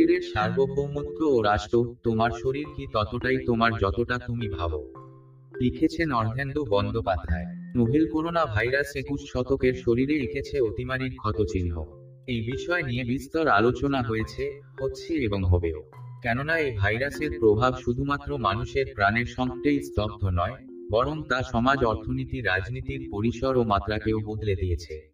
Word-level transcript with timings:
শরীরের 0.00 0.30
সার্বভৌমত্ব 0.34 1.20
ও 1.22 1.42
রাষ্ট্র, 1.42 1.94
তোমার 2.02 2.30
শরীর 2.42 2.66
কি 2.76 2.86
ততটাই 2.92 3.38
তোমার 3.46 3.72
যতটা 3.80 4.18
তুমি 4.18 4.48
ভাবো? 4.48 4.94
লিখেছেন 5.60 6.12
Ardhendu 6.12 6.64
Bandyopadhyay. 6.70 7.46
Novel 7.76 8.08
corona 8.10 8.46
virus 8.46 8.96
একুশ 8.96 9.20
শতকের 9.32 9.74
শরীরে 9.74 10.14
এঁকেছে 10.16 10.60
অতিমারির 10.60 11.14
ক্ষতচিহ্ন। 11.16 11.84
এই 12.26 12.40
বিষয় 12.40 12.82
নিয়ে 12.82 13.04
বিস্তর 13.04 13.48
আলোচনা 13.48 14.02
হয়েছে, 14.02 14.60
হচ্ছে 14.82 15.14
এবং 15.14 15.44
হবেও। 15.44 15.90
কেননা 16.22 16.58
এই 16.58 16.76
ভাইরাসের 16.76 17.30
প্রভাব 17.40 17.72
শুধুমাত্র 17.84 18.38
মানুষের 18.38 18.86
প্রাণের 18.94 19.26
সঙ্গেই 19.26 19.82
স্তব্ধ 19.82 20.22
নয়, 20.24 20.66
বরং 20.90 21.22
তা 21.28 21.42
সমাজ, 21.42 21.84
অর্থনীতি, 21.84 22.40
রাজনীতির 22.40 23.10
পরিসর 23.10 23.56
ও 23.56 23.62
মাত্রাকেও 23.64 24.18
বদলে 24.20 24.54
দিয়েছে। 24.54 25.12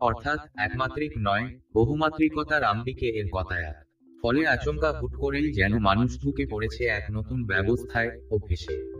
অর্থাৎ 0.00 0.38
একমাত্রিক 0.56 1.12
নয়, 1.18 1.58
বহুমাত্রিকতার 1.74 2.62
আম্বিকে 2.64 3.08
এর 3.08 3.28
কথায়াত 3.32 3.85
ফলে 4.22 4.46
আচমকা 4.46 4.92
হুট 4.92 5.14
করেই 5.16 5.52
যেন 5.52 5.78
মানুষ 5.78 6.22
ঢুকে 6.22 6.46
পড়েছে 6.50 6.84
এক 6.84 7.04
নতুন 7.12 7.46
ব্যবস্থায় 7.46 8.10
অভ্যেসে। 8.30 8.96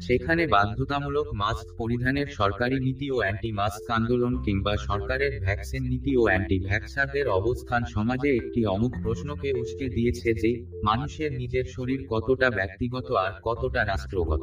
সেখানে 0.00 0.46
বাধ্যতামূলক 0.46 1.26
মাস্ক 1.34 1.76
পরিধানের 1.78 2.26
সরকারি 2.26 2.80
নীতি 2.80 3.10
ও 3.10 3.16
অ্যান্টি 3.16 3.52
মাস্ক 3.52 3.90
আন্দোলন 3.90 4.42
কিংবা 4.42 4.76
সরকারের 4.76 5.40
ভ্যাকসিন 5.40 5.88
নীতি 5.88 6.16
ও 6.16 6.22
অ্যান্টি 6.22 6.60
ভ্যাক্সারদের 6.60 7.28
অবস্থান 7.28 7.84
সমাজে 7.84 8.36
একটি 8.36 8.66
অমুক 8.66 8.92
প্রশ্নকে 9.02 9.52
উস্কে 9.52 9.88
দিয়েছে 9.88 10.34
যে, 10.34 10.66
মানুষের 10.84 11.32
নিজের 11.32 11.64
শরীর 11.64 12.06
কতটা 12.10 12.50
ব্যক্তিগত 12.50 13.12
আর 13.12 13.32
কতটা 13.42 13.84
রাষ্ট্রগত। 13.84 14.42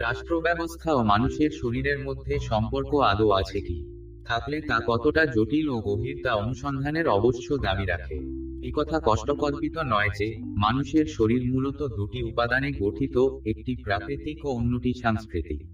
রাষ্ট্র 0.00 0.40
ব্যবস্থা 0.40 0.94
ও 0.94 1.02
মানুষের 1.02 1.50
শরীরের 1.50 1.98
মধ্যে 1.98 2.38
সম্পর্ক 2.38 2.94
আদৌ 2.94 3.30
আছে 3.30 3.60
কি? 3.60 3.84
থাকলে 4.26 4.60
তা 4.60 4.80
কতটা 4.86 5.26
জটিল 5.26 5.68
ও 5.68 5.80
গভীর 5.80 6.16
তা 6.24 6.34
অনুসন্ধানের 6.34 7.08
অবশ্য 7.08 7.56
দাবি 7.56 7.86
রাখে। 7.86 8.47
কথা 8.76 9.00
কষ্টকল্পিত 9.04 9.78
নয় 9.78 10.08
যে 10.18 10.38
মানুষের 10.44 11.06
শরীর 11.06 11.52
মূলত 11.52 11.86
দুটি 11.96 12.22
উপাদানে 12.22 12.72
গঠিত, 12.72 13.18
একটি 13.46 13.76
প্রাকৃতিক 13.84 14.44
ও 14.44 14.48
অন্যটি 14.48 14.94
সাংস্কৃতিক। 14.94 15.66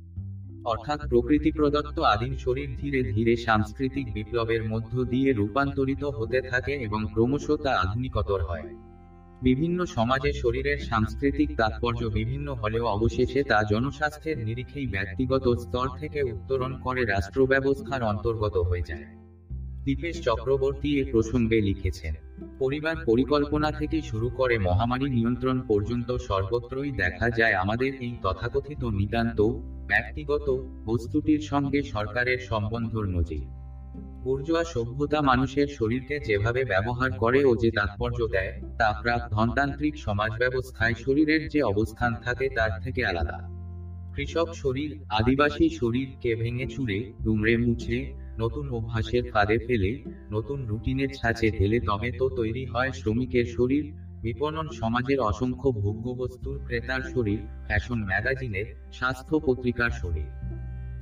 অর্থাৎ 0.65 1.09
প্রকৃতি 1.09 1.51
প্রদত্ত 1.51 1.99
আদিম 1.99 2.35
শরীর 2.35 2.77
ধীরে 2.77 3.03
ধীরে 3.03 3.37
সাংস্কৃতিক 3.37 4.13
বিপ্লবের 4.13 4.69
মধ্য 4.69 5.05
দিয়ে 5.05 5.33
রূপান্তরিত 5.33 6.05
হতে 6.05 6.41
থাকে 6.41 6.73
এবং 6.73 7.07
ক্রমশ 7.13 7.51
তা 7.51 7.71
আধুনিকতর 7.81 8.45
হয়। 8.45 8.63
বিভিন্ন 9.43 9.85
সমাজে 9.85 10.33
শরীরের 10.33 10.79
সাংস্কৃতিক 10.79 11.57
তাৎপর্য 11.57 12.05
বিভিন্ন 12.05 12.55
হলেও 12.55 12.87
অবশেষে 12.87 13.43
তা 13.43 13.63
জনস্বাস্থ্যের 13.63 14.45
নিরিখেই 14.45 14.87
ব্যক্তিগত 14.87 15.49
স্তর 15.49 15.89
থেকে 15.99 16.23
উত্তরণ 16.23 16.81
করে 16.81 17.05
রাষ্ট্র 17.05 17.47
ব্যবস্থার 17.47 18.03
অন্তর্গত 18.03 18.57
হয়ে 18.57 18.83
যায়। 18.89 19.05
দীপেশ 19.85 20.23
চক্রবর্তী 20.23 21.01
এ 21.01 21.13
প্রসঙ্গে 21.13 21.61
লিখেছেন 21.61 22.15
পরিবার 22.59 22.97
পরিকল্পনা 23.07 23.71
থেকে 23.71 24.03
শুরু 24.03 24.29
করে 24.29 24.59
মহামারী 24.59 25.11
নিয়ন্ত্রণ 25.11 25.61
পর্যন্ত 25.61 26.17
সর্বত্রই 26.17 26.91
দেখা 26.91 27.31
যায় 27.31 27.55
আমাদের 27.55 27.95
এই 27.95 28.17
তথাকথিত 28.23 28.85
নিতান্ত, 28.85 29.41
ব্যক্তিগত 29.87 30.65
বস্তুটির 30.85 31.41
সঙ্গে 31.41 31.83
সরকারের 31.83 32.39
সম্বন্ধর 32.39 33.05
নজির। 33.05 33.47
বুর্জোয়া 34.23 34.65
সভ্যতা 34.65 35.23
মানুষের 35.23 35.67
শরীরকে 35.67 36.21
যেভাবে 36.21 36.65
ব্যবহার 36.65 37.11
করে 37.13 37.45
ও 37.45 37.57
যে 37.57 37.71
তাৎপর্য 37.71 38.27
দেয়, 38.27 38.63
তা 38.79 39.01
প্রাক 39.03 39.31
ধনতান্ত্রিক 39.31 39.97
সমাজ 39.97 40.33
ব্যবস্থায় 40.39 40.95
শরীরের 40.95 41.49
যে 41.49 41.63
অবস্থান 41.63 42.15
থাকে 42.25 42.49
তার 42.49 42.71
থেকে 42.83 43.07
আলাদা। 43.07 43.55
কৃষক 44.15 44.49
শরীর, 44.55 45.05
আদিবাসী 45.09 45.69
শরীরকে 45.69 46.35
ভেঙে 46.35 46.67
চুরে 46.67 47.13
দুমড়ে 47.23 47.57
মুচড়ে 47.57 48.24
নতুন 48.39 48.71
অভ্যাসের 48.71 49.33
ফাঁদে 49.33 49.59
ফেলে, 49.59 50.05
নতুন 50.31 50.67
রুটিনের 50.67 51.09
ছাঁচে 51.17 51.51
ঢেলে 51.51 51.81
তবে 51.81 52.13
তো 52.13 52.29
তৈরি 52.29 52.67
হয় 52.67 52.93
শ্রমিকের 52.93 53.45
শরীর। 53.45 53.93
বিপণন 54.23 54.69
সমাজের 54.69 55.21
অসংখ্য 55.21 55.73
ভোগ্যবস্তুর 55.73 56.61
ক্রেতার 56.65 57.01
শরীর, 57.01 57.39
ফ্যাশন 57.67 58.05
ম্যাগাজিনের 58.05 58.65
স্বাস্থ্য 58.93 59.41
পত্রিকার 59.41 59.91
শরীর। 59.91 60.27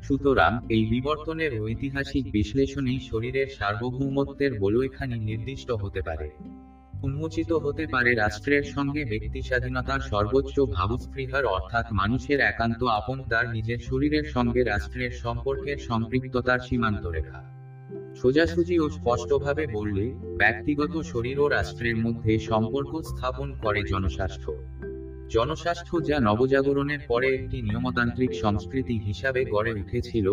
সুতরাং 0.02 0.66
এই 0.70 0.84
বিবর্তনের 0.86 1.62
ঐতিহাসিক 1.62 2.32
বিশ্লেষণেই 2.32 3.00
শরীরের 3.00 3.46
সার্বভৌমত্বের 3.46 4.60
বলয়খানি 4.60 5.18
নির্দিষ্ট 5.18 5.70
হতে 5.70 6.02
পারে। 6.02 6.30
উন্মোচিত 7.02 7.52
হতে 7.52 7.86
পারে 7.86 8.14
রাষ্ট্রের 8.14 8.62
সঙ্গে 8.62 9.04
ব্যক্তি 9.04 9.42
স্বাধীনতার 9.42 10.00
সর্বোচ্চ 10.00 10.60
ভাবস্পৃহার 10.60 11.44
অর্থাৎ 11.44 11.86
মানুষের 11.92 12.40
একান্ত 12.40 12.84
আপন 12.84 13.22
তার 13.30 13.50
নিজের 13.50 13.78
শরীরের 13.78 14.24
সঙ্গে 14.24 14.64
রাষ্ট্রের 14.64 15.10
সম্পর্কের 15.10 15.76
সম্পৃক্ততার 15.78 16.58
সীমান্ত 16.58 17.06
রেখা। 17.06 17.52
সোজাসুজি 18.14 18.80
ও 18.80 18.90
স্পষ্টভাবে 18.90 19.66
বললে, 19.66 20.10
ব্যক্তিগত 20.38 21.00
শরীর 21.00 21.38
ও 21.38 21.48
রাষ্ট্রের 21.48 21.96
মধ্যে 21.96 22.38
সম্পর্ক 22.38 23.00
স্থাপন 23.00 23.54
করে 23.62 23.82
জনস্বাস্থ্য। 23.82 24.52
জনস্বাস্থ্য 25.30 26.04
যা 26.04 26.20
নবজাগরণের 26.20 26.98
পরে 27.08 27.34
একটি 27.34 27.62
নিয়মতান্ত্রিক 27.62 28.34
সংস্কৃতি 28.34 28.98
হিসাবে 28.98 29.44
গড়ে 29.44 29.72
উঠেছিল, 29.72 30.26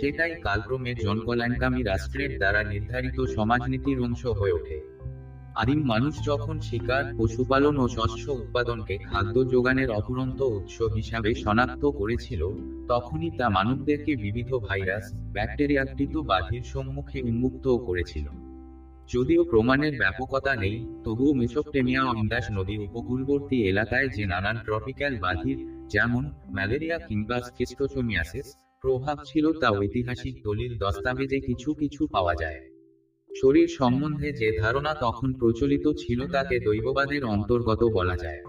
সেটাই 0.00 0.34
কালক্রমে 0.42 0.94
জনকল্যাণকামী 0.94 1.82
রাষ্ট্রের 1.82 2.38
দ্বারা 2.38 2.62
নির্ধারিত 2.62 3.24
সমাজনীতির 3.34 4.00
অংশ 4.00 4.26
হয়ে 4.26 4.52
ওঠে। 4.52 4.95
আদিম 5.56 5.84
মানুষ 5.84 6.24
যখন 6.24 6.60
শিকার, 6.60 7.04
পশুপালন 7.18 7.76
ও 7.78 7.88
শস্য 7.88 8.30
উৎপাদনকে 8.30 8.98
খাদ্য 8.98 9.50
যোগানের 9.50 9.90
অপুরন্ত 9.90 10.42
উৎস 10.42 10.82
হিসাবে 10.82 11.34
শনাক্ত 11.34 11.86
করেছিল, 11.86 12.42
তখনই 12.88 13.30
তা 13.30 13.48
মানবদেরকে 13.48 14.16
বিবিধ 14.16 14.54
ভাইরাস, 14.54 15.12
ব্যাকটেরিয়াকৃত 15.14 16.16
বাধির 16.16 16.62
সম্মুখে 16.62 17.22
উন্মুক্ত 17.22 17.76
করেছিল। 17.76 18.26
যদিও 19.12 19.44
প্রমাণের 19.44 19.98
ব্যাপকতা 19.98 20.56
নেই, 20.56 20.86
তবুও 21.04 21.32
মেসোপটেমিয়া 21.32 22.04
ও 22.04 22.14
ইন্দাস 22.16 22.46
নদী 22.50 22.78
উপকূলবর্তী 22.78 23.62
এলাকায় 23.62 24.08
যে 24.08 24.26
নানান 24.26 24.56
ট্রপিক্যাল 24.64 25.18
বাধির 25.20 25.88
যেমন 25.88 26.30
ম্যালেরিয়া 26.48 26.98
কিংবা 26.98 27.40
স্কিস্টোসোমিয়াসিস, 27.40 28.56
প্রভাব 28.80 29.18
ছিল 29.24 29.52
তা 29.52 29.70
ঐতিহাসিক 29.70 30.34
দলিল 30.44 30.78
দস্তাবেজে 30.78 31.40
কিছু 31.40 31.74
কিছু 31.74 32.06
পাওয়া 32.06 32.34
যায়। 32.40 32.75
শরীর 33.42 33.68
সম্বন্ধে 33.68 34.32
যে 34.32 34.58
ধারণা 34.58 34.94
তখন 35.00 35.32
প্রচলিত 35.32 35.88
ছিল 35.88 36.26
তাকে 36.26 36.58
দৈববাদের 36.58 37.24
অন্তর্গত 37.24 37.84
বলা 37.84 38.16
যায়। 38.16 38.42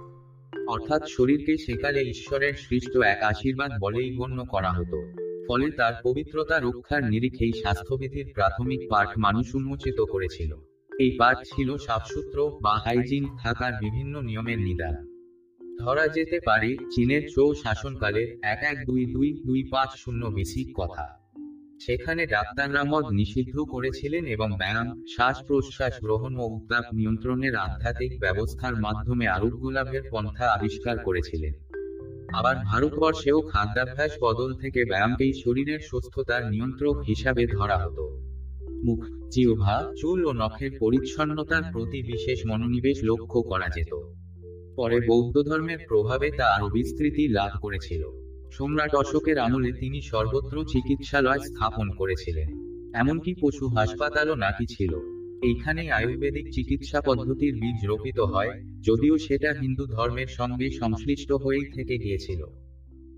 অর্থাৎ 0.67 1.01
শরীরকে 1.07 1.57
সেকালে 1.57 2.01
ঈশ্বরের 2.01 2.53
সৃষ্ট 2.53 2.97
এক 2.97 3.23
আশীর্বাদ 3.23 3.71
বলেই 3.81 4.15
গণ্য 4.15 4.45
করা 4.45 4.71
হতো। 4.71 5.13
ফলে 5.47 5.71
তার 5.71 5.93
পবিত্রতা 6.03 6.59
রক্ষার 6.59 7.03
নিরিখেই 7.03 7.53
স্বাস্থ্যবিধির 7.53 8.31
প্রাথমিক 8.33 8.89
পাঠ 8.89 9.07
মানুষ 9.17 9.55
উন্মোচিত 9.55 10.01
করেছিল। 10.01 10.55
এই 10.99 11.11
পাঠ 11.11 11.37
ছিল 11.45 11.77
সাফসূত্র 11.77 12.59
বা 12.61 12.77
হাইজিন 12.77 13.37
থাকার 13.43 13.73
বিভিন্ন 13.73 14.21
নিয়মের 14.21 14.59
নিদান। 14.59 15.17
ধরা 15.79 16.07
যেতে 16.07 16.39
পারে 16.45 16.77
চীনের 16.95 17.21
চৌ 17.35 17.53
শাসনকালের 17.53 18.37
এক 18.43 18.59
এক 18.63 18.85
দুই 18.85 19.05
দুই 19.05 19.33
দুই 19.45 19.63
পাঁচ 19.71 19.89
শূন্য 19.97 20.25
বেসিক 20.25 20.73
কথা। 20.75 21.16
সেখানে 21.85 22.25
ডাক্তাররা 22.25 22.83
মদ 22.83 23.05
নিষিদ্ধ 23.05 23.59
করেছিলেন 23.59 24.25
এবং 24.25 24.57
ব্যায়াম 24.57 25.03
শ্বাস 25.15 25.43
প্রশ্বাস 25.47 25.93
গ্রহণ 26.01 26.37
ও 26.37 26.47
উত্তাপ 26.47 26.85
নিয়ন্ত্রণের 26.93 27.55
আধ্যাত্মিক 27.55 28.19
ব্যবস্থার 28.19 28.75
মাধ্যমে 28.75 29.27
আরোগ্য 29.27 29.69
লাভের 29.69 30.01
পন্থা 30.11 30.51
আবিষ্কার 30.51 30.97
করেছিলেন। 30.99 31.53
আবার 32.33 32.55
ভারতবর্ষেও 32.55 33.41
খাদ্যাভ্যাস 33.41 34.11
বদল 34.21 34.53
থেকে 34.53 34.85
ব্যায়ামকেই 34.85 35.33
শরীরের 35.33 35.79
সুস্থতার 35.79 36.51
নিয়ন্ত্রক 36.51 36.97
হিসাবে 36.97 37.47
ধরা 37.47 37.77
হতো। 37.77 38.21
মুখ, 38.83 39.29
জিহ্বা, 39.31 39.93
চুল 40.01 40.25
ও 40.25 40.33
নখের 40.33 40.71
পরিচ্ছন্নতার 40.79 41.63
প্রতি 41.73 42.03
বিশেষ 42.03 42.39
মনোনিবেশ 42.47 42.99
লক্ষ্য 43.03 43.41
করা 43.41 43.67
যেত। 43.75 43.93
পরে 44.75 44.99
বৌদ্ধ 45.07 45.41
ধর্মের 45.41 45.77
প্রভাবে 45.87 46.31
তা 46.31 46.45
আরও 46.45 46.69
বিস্তৃতি 46.69 47.27
লাভ 47.27 47.51
করেছিল। 47.61 48.26
সম্রাট 48.51 48.95
অশোকের 48.95 49.39
আমলে 49.39 49.71
তিনি 49.71 50.01
সর্বত্র 50.01 50.63
চিকিৎসালয় 50.63 51.39
স্থাপন 51.39 51.89
করেছিলেন। 51.89 52.49
এমনকি 52.93 53.33
পশু 53.41 53.67
হাসপাতালও 53.67 54.35
নাকি 54.35 54.65
ছিল। 54.65 54.95
এইখানে 55.43 55.91
আয়ুর্বেদিক 55.91 56.53
চিকিৎসা 56.53 57.01
পদ্ধতির 57.01 57.53
বীজ 57.53 57.87
রোপিত 57.87 58.19
হয়, 58.19 58.63
যদিও 58.81 59.17
সেটা 59.17 59.53
হিন্দু 59.61 59.85
ধর্মের 59.85 60.27
সঙ্গে 60.27 60.69
সংশ্লিষ্ট 60.69 61.31
হয়েই 61.31 61.71
থেকে 61.73 61.97
গিয়েছিল। 61.97 62.45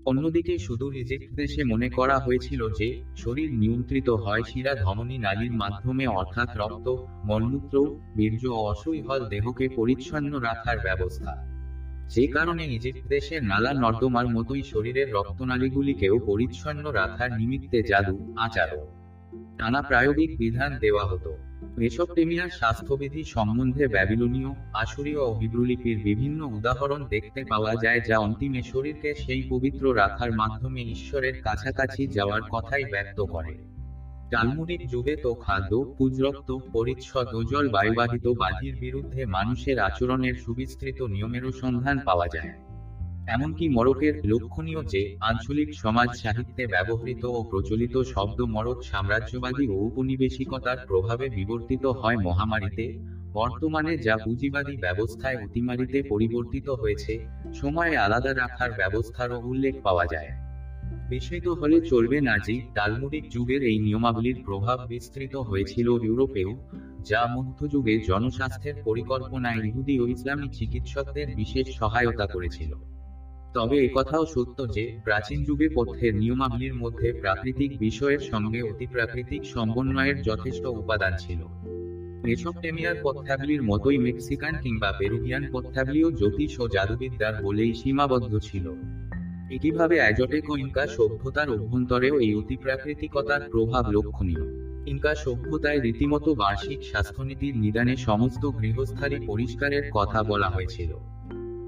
অন্যদিকে 0.06 0.58
সুদূর 0.58 0.96
ইজিপ্ট 0.96 1.34
দেশে 1.34 1.64
মনে 1.64 1.88
করা 1.88 2.18
হয়েছিল 2.18 2.68
যে, 2.78 3.02
শরীর 3.16 3.54
নিয়ন্ত্রিত 3.54 4.10
হয় 4.10 4.42
শিরা 4.42 4.74
ধমনী 4.74 5.18
নালীর 5.18 5.52
মাধ্যমে 5.52 6.06
অর্থাৎ 6.06 6.48
রক্ত, 6.56 6.88
মলমূত্র, 7.24 7.98
বীর্য 8.16 8.46
ও 8.46 8.56
অসুইহল 8.56 9.28
দেহকে 9.28 9.68
পরিচ্ছন্ন 9.68 10.38
রাখার 10.38 10.78
ব্যবস্থা। 10.78 11.59
যে 12.10 12.26
কারণে 12.26 12.64
ইজিপ্ট 12.66 13.08
দেশের 13.08 13.44
নালা 13.44 13.72
নর্দমার 13.74 14.26
মতোই 14.28 14.62
শরীরের 14.62 15.12
রক্তনালীগুলিকেও 15.12 16.18
পরিচ্ছন্ন 16.26 16.84
রাখার 16.90 17.30
নিমিত্তে 17.36 17.82
জাদু, 17.82 18.34
আচার 18.36 18.70
নানা 19.58 19.82
প্রায়োগিক 19.82 20.30
বিধান 20.38 20.78
দেওয়া 20.78 21.04
হতো। 21.04 21.30
মেসোপটেমিয়ার 21.78 22.50
স্বাস্থ্যবিধি 22.50 23.24
সম্বন্ধে 23.24 23.84
ব্যাবিলনীয় 23.88 24.50
আশুরীয় 24.72 25.20
ও 25.20 25.30
হিব্রুলিপির 25.38 25.98
বিভিন্ন 25.98 26.40
উদাহরণ 26.46 27.00
দেখতে 27.06 27.40
পাওয়া 27.48 27.74
যায় 27.82 28.00
যা 28.00 28.18
অন্তিমে 28.18 28.62
শরীরকে 28.62 29.14
সেই 29.14 29.42
পবিত্র 29.50 29.84
রাখার 29.96 30.32
মাধ্যমে 30.32 30.80
ঈশ্বরের 30.82 31.34
কাছাকাছি 31.42 32.02
যাওয়ার 32.06 32.42
কথাই 32.50 32.84
ব্যক্ত 32.84 33.20
করে। 33.20 33.52
টালমুডিক 34.30 34.88
যুগে 34.88 35.16
তো 35.16 35.34
খাদ্য, 35.34 35.94
পুজরক্ত, 35.98 36.58
পরিচ্ছদ 36.72 37.26
জল 37.50 37.68
বায়ুবাহিত 37.68 38.26
বাধির 38.28 38.74
বিরুদ্ধে 38.76 39.26
মানুষের 39.26 39.78
আচরণের 39.78 40.34
সুবিস্তৃত 40.34 41.02
নিয়মেরও 41.02 41.52
সন্ধান 41.52 41.98
পাওয়া 42.04 42.28
যায়। 42.28 42.52
এমনকি 43.26 43.68
মরকের 43.68 44.14
লক্ষণীয় 44.24 44.82
যে 44.84 45.16
আঞ্চলিক 45.20 45.74
সমাজ 45.74 46.08
সাহিত্যে 46.22 46.66
ব্যবহৃত 46.66 47.24
ও 47.24 47.44
প্রচলিত 47.50 48.02
শব্দ 48.02 48.40
মরক 48.42 48.82
সাম্রাজ্যবাদী 48.82 49.68
ও 49.68 49.74
উপনিবেশিকতার 49.74 50.78
প্রভাবে 50.88 51.28
বিবর্তিত 51.28 51.86
হয় 51.86 52.16
মহামারীতে, 52.16 52.98
বর্তমানে 53.32 53.98
যা 53.98 54.16
পুঁজিবাদী 54.16 54.76
ব্যবস্থায় 54.76 55.36
অতিমারিতে 55.44 56.02
পরিবর্তিত 56.02 56.68
হয়েছে, 56.70 57.26
সময়ে 57.54 57.96
আলাদা 57.96 58.34
রাখার 58.34 58.70
ব্যবস্থারও 58.72 59.40
উল্লেখ 59.40 59.74
পাওয়া 59.82 60.06
যায়। 60.06 60.49
বিস্মিত 61.10 61.48
হলে 61.48 61.80
চলবে 61.80 62.20
না 62.20 62.34
যে 62.46 62.54
তালমুডিক 62.74 63.24
যুগের 63.30 63.62
এই 63.62 63.78
নিয়মাবলীর 63.78 64.38
প্রভাব 64.44 64.78
বিস্তৃত 64.88 65.36
হয়েছিল 65.36 65.88
ইউরোপেও, 66.04 66.50
যা 67.08 67.22
মধ্যযুগে 67.36 67.94
জনস্বাস্থ্যের 68.06 68.74
পরিকল্পনায় 68.84 69.60
ইহুদি 69.64 70.00
ও 70.00 70.06
ইসলামী 70.06 70.48
চিকিৎসকদের 70.48 71.26
বিশেষ 71.34 71.66
সহায়তা 71.78 72.26
করেছিল। 72.26 72.74
তবে 73.54 73.76
একথাও 73.84 74.26
সত্য 74.26 74.58
যে 74.74 75.00
প্রাচীন 75.04 75.44
যুগে 75.44 75.68
পথ্যের 75.74 76.14
নিয়মাবলীর 76.14 76.74
মধ্যে 76.74 77.12
প্রাকৃতিক 77.12 77.78
বিষয়ের 77.78 78.18
সঙ্গে 78.18 78.62
অতিপ্রাকৃতিক 78.62 79.42
সমন্বয়ের 79.44 80.22
যথেষ্ট 80.22 80.64
উপাদান 80.66 81.12
ছিল। 81.18 81.40
মেসোপটেমিয়ার 82.24 82.96
পথ্যাবলির 83.02 83.62
মতোই 83.62 83.98
মেক্সিকান 83.98 84.54
কিংবা 84.62 84.92
পেরুভিয়ান 84.98 85.44
পথ্যাবলিও 85.52 86.08
জ্যোতিষ 86.10 86.60
ও 86.60 86.64
জাদুবিদ্যার 86.68 87.34
বলেই 87.42 87.74
সীমাবদ্ধ 87.74 88.32
ছিল। 88.38 88.66
একইভাবে 89.50 90.00
ও 90.48 90.56
ইনকা 90.56 90.86
সভ্যতার 90.86 91.50
অভ্যন্তরেও 91.50 92.20
এই 92.20 92.34
অতিপ্রাকৃতিকতার 92.34 93.40
প্রভাব 93.50 93.90
লক্ষণীয়। 93.90 94.70
ইনকা 94.86 95.14
সভ্যতায় 95.14 95.80
রীতিমতো 95.80 96.34
বার্ষিক 96.34 96.82
স্বাস্থ্যনীতির 96.82 97.56
নিদানে 97.56 97.96
সমস্ত 97.96 98.46
গৃহস্থালী 98.46 99.26
পরিষ্কারের 99.26 99.82
কথা 99.92 100.22
বলা 100.22 100.48
হয়েছিল। 100.48 100.96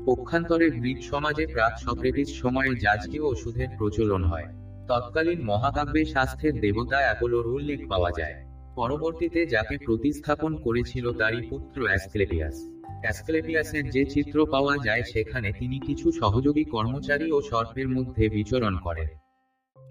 পক্ষান্তরে 0.07 0.71
গ্রিক 0.71 1.03
সমাজে 1.03 1.47
প্রাক 1.47 1.73
সক্রেটিস 1.79 2.35
সময়ে 2.35 2.75
যাজকীয় 2.75 3.23
ওষুধের 3.23 3.69
প্রচলন 3.79 4.25
হয়। 4.25 4.47
তৎকালীন 4.89 5.45
মহাকাব্যে 5.45 6.05
স্বাস্থ্যের 6.05 6.61
দেবতা 6.61 6.97
অ্যাপোলোর 6.97 7.47
উল্লেখ 7.47 7.89
পাওয়া 7.89 8.11
যায়। 8.19 8.35
পরবর্তীতে 8.75 9.47
যাকে 9.47 9.77
প্রতিস্থাপন 9.79 10.57
করেছিল 10.57 11.13
তারই 11.13 11.47
পুত্র 11.51 11.85
অ্যাসক্লেপিয়াস। 11.85 12.72
অ্যাসক্লেপিয়াসের 13.01 13.91
যে 13.91 14.05
চিত্র 14.05 14.47
পাওয়া 14.47 14.77
যায় 14.85 15.03
সেখানে 15.03 15.53
তিনি 15.59 15.79
কিছু 15.79 16.13
সহযোগী 16.13 16.65
কর্মচারী 16.65 17.33
ও 17.33 17.43
সর্পের 17.43 17.89
মধ্যে 17.89 18.29
বিচরণ 18.29 18.77
করেন। 18.77 19.09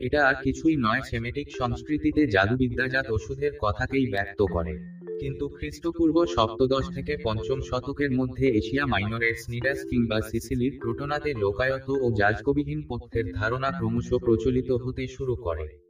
এটা 0.01 0.27
আর 0.27 0.35
কিছুই 0.43 0.75
নয়, 0.75 1.01
সেমেটিক 1.01 1.47
সংস্কৃতিতে 1.57 2.27
জাদুবিদ্যাজাত 2.27 3.11
ওষুধের 3.11 3.51
কথাকেই 3.61 4.11
ব্যক্ত 4.11 4.43
করে। 4.43 4.77
কিন্তু 5.19 5.49
খ্রিস্টপূর্ব 5.49 6.25
সপ্তদশ 6.25 6.93
থেকে 6.93 7.17
পঞ্চম 7.23 7.59
শতকের 7.61 8.11
মধ্যে 8.11 8.47
এশিয়া 8.47 8.85
মাইনরের 8.85 9.33
স্নিডাস 9.35 9.83
কিংবা 9.89 10.21
সিসিলির 10.21 10.79
প্রোটনাতে 10.81 11.33
লোকায়ত 11.33 11.89
ও 11.89 12.11
যাজকবিহীন 12.11 12.87
পথ্যের 12.87 13.33
ধারণা 13.33 13.71
ক্রমশ 13.71 14.13
প্রচলিত 14.13 14.71
হতে 14.71 15.07
শুরু 15.07 15.35
করে। 15.35 15.80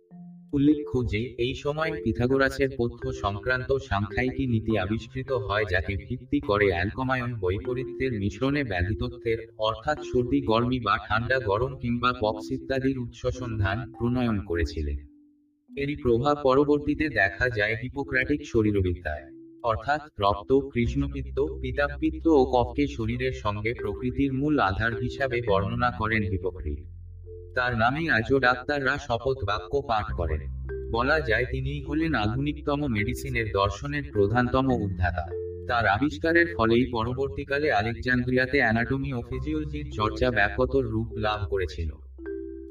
উল্লেখ্য 0.53 1.07
যে, 1.07 1.35
এই 1.37 1.53
সময় 1.53 1.91
পিথাগোরাসের 2.03 2.69
পথ্য 2.77 3.13
সংক্রান্ত 3.13 3.77
সাংখ্যায়িকী 3.89 4.47
নীতি 4.47 4.77
আবিষ্কৃত 4.77 5.31
হয় 5.31 5.65
যাকে 5.69 5.95
ভিত্তি 5.95 6.39
করে 6.39 6.67
অ্যালকমায়ন 6.67 7.39
বৈপরীত্যের 7.39 8.11
মিশ্রণে 8.19 8.63
ব্যাধিতত্ত্বের 8.63 9.37
অর্থাৎ 9.57 9.97
সর্দি, 10.13 10.41
গরমি 10.41 10.79
বা 10.79 10.97
ঠান্ডা, 11.07 11.39
গরম 11.39 11.75
কিংবা 11.81 12.13
পক্স 12.19 12.51
ইত্যাদির 12.51 12.99
উৎস 12.99 13.21
সন্ধান 13.39 13.93
প্রণয়ন 13.99 14.37
করেছিলেন। 14.45 14.97
এরই 15.77 15.95
প্রভাব 15.95 16.37
পরবর্তীতে 16.43 17.09
দেখা 17.09 17.49
যায় 17.49 17.75
হিপোক্র্যাটিক 17.81 18.41
শরীরবিদ্যায়। 18.45 19.23
অর্থাৎ 19.63 20.01
রক্ত, 20.19 20.59
কৃষ্ণপিত্ত, 20.73 21.37
পিতাপিত্ত 21.61 22.27
ও 22.27 22.41
কফকে 22.45 22.87
শরীরের 22.87 23.33
সঙ্গে 23.33 23.73
প্রকৃতির 23.73 24.33
মূল 24.33 24.59
আধার 24.59 24.93
হিসাবে 25.01 25.41
বর্ণনা 25.47 25.91
করেন 25.99 26.23
হিপোক্রিট। 26.23 27.00
তার 27.55 27.77
নামে 27.77 28.09
আজও 28.09 28.39
ডাক্তাররা 28.39 28.97
শপথ 28.97 29.37
বাক্য 29.45 29.81
পাঠ 29.81 30.13
করেন। 30.13 30.65
বলা 30.91 31.19
যায়, 31.19 31.45
তিনিই 31.51 31.83
হলেন 31.83 32.15
আধুনিকতম 32.15 32.87
মেডিসিনের 32.87 33.45
দর্শনের 33.53 34.03
প্রধানতম 34.13 34.67
উদ্ধাতা। 34.71 35.27
তার 35.67 35.87
আবিষ্কারের 35.87 36.55
ফলেই 36.57 36.85
পরবর্তীকালে 36.91 37.71
আলেকজান্দ্রিয়াতে 37.71 38.57
অ্যানাটমি 38.57 39.13
ও 39.13 39.21
ফিজিওলজির 39.21 39.91
চর্চা 39.93 40.31
ব্যাপকতর 40.31 40.83
রূপ 40.83 41.13
লাভ 41.17 41.49
করেছিল। 41.49 41.89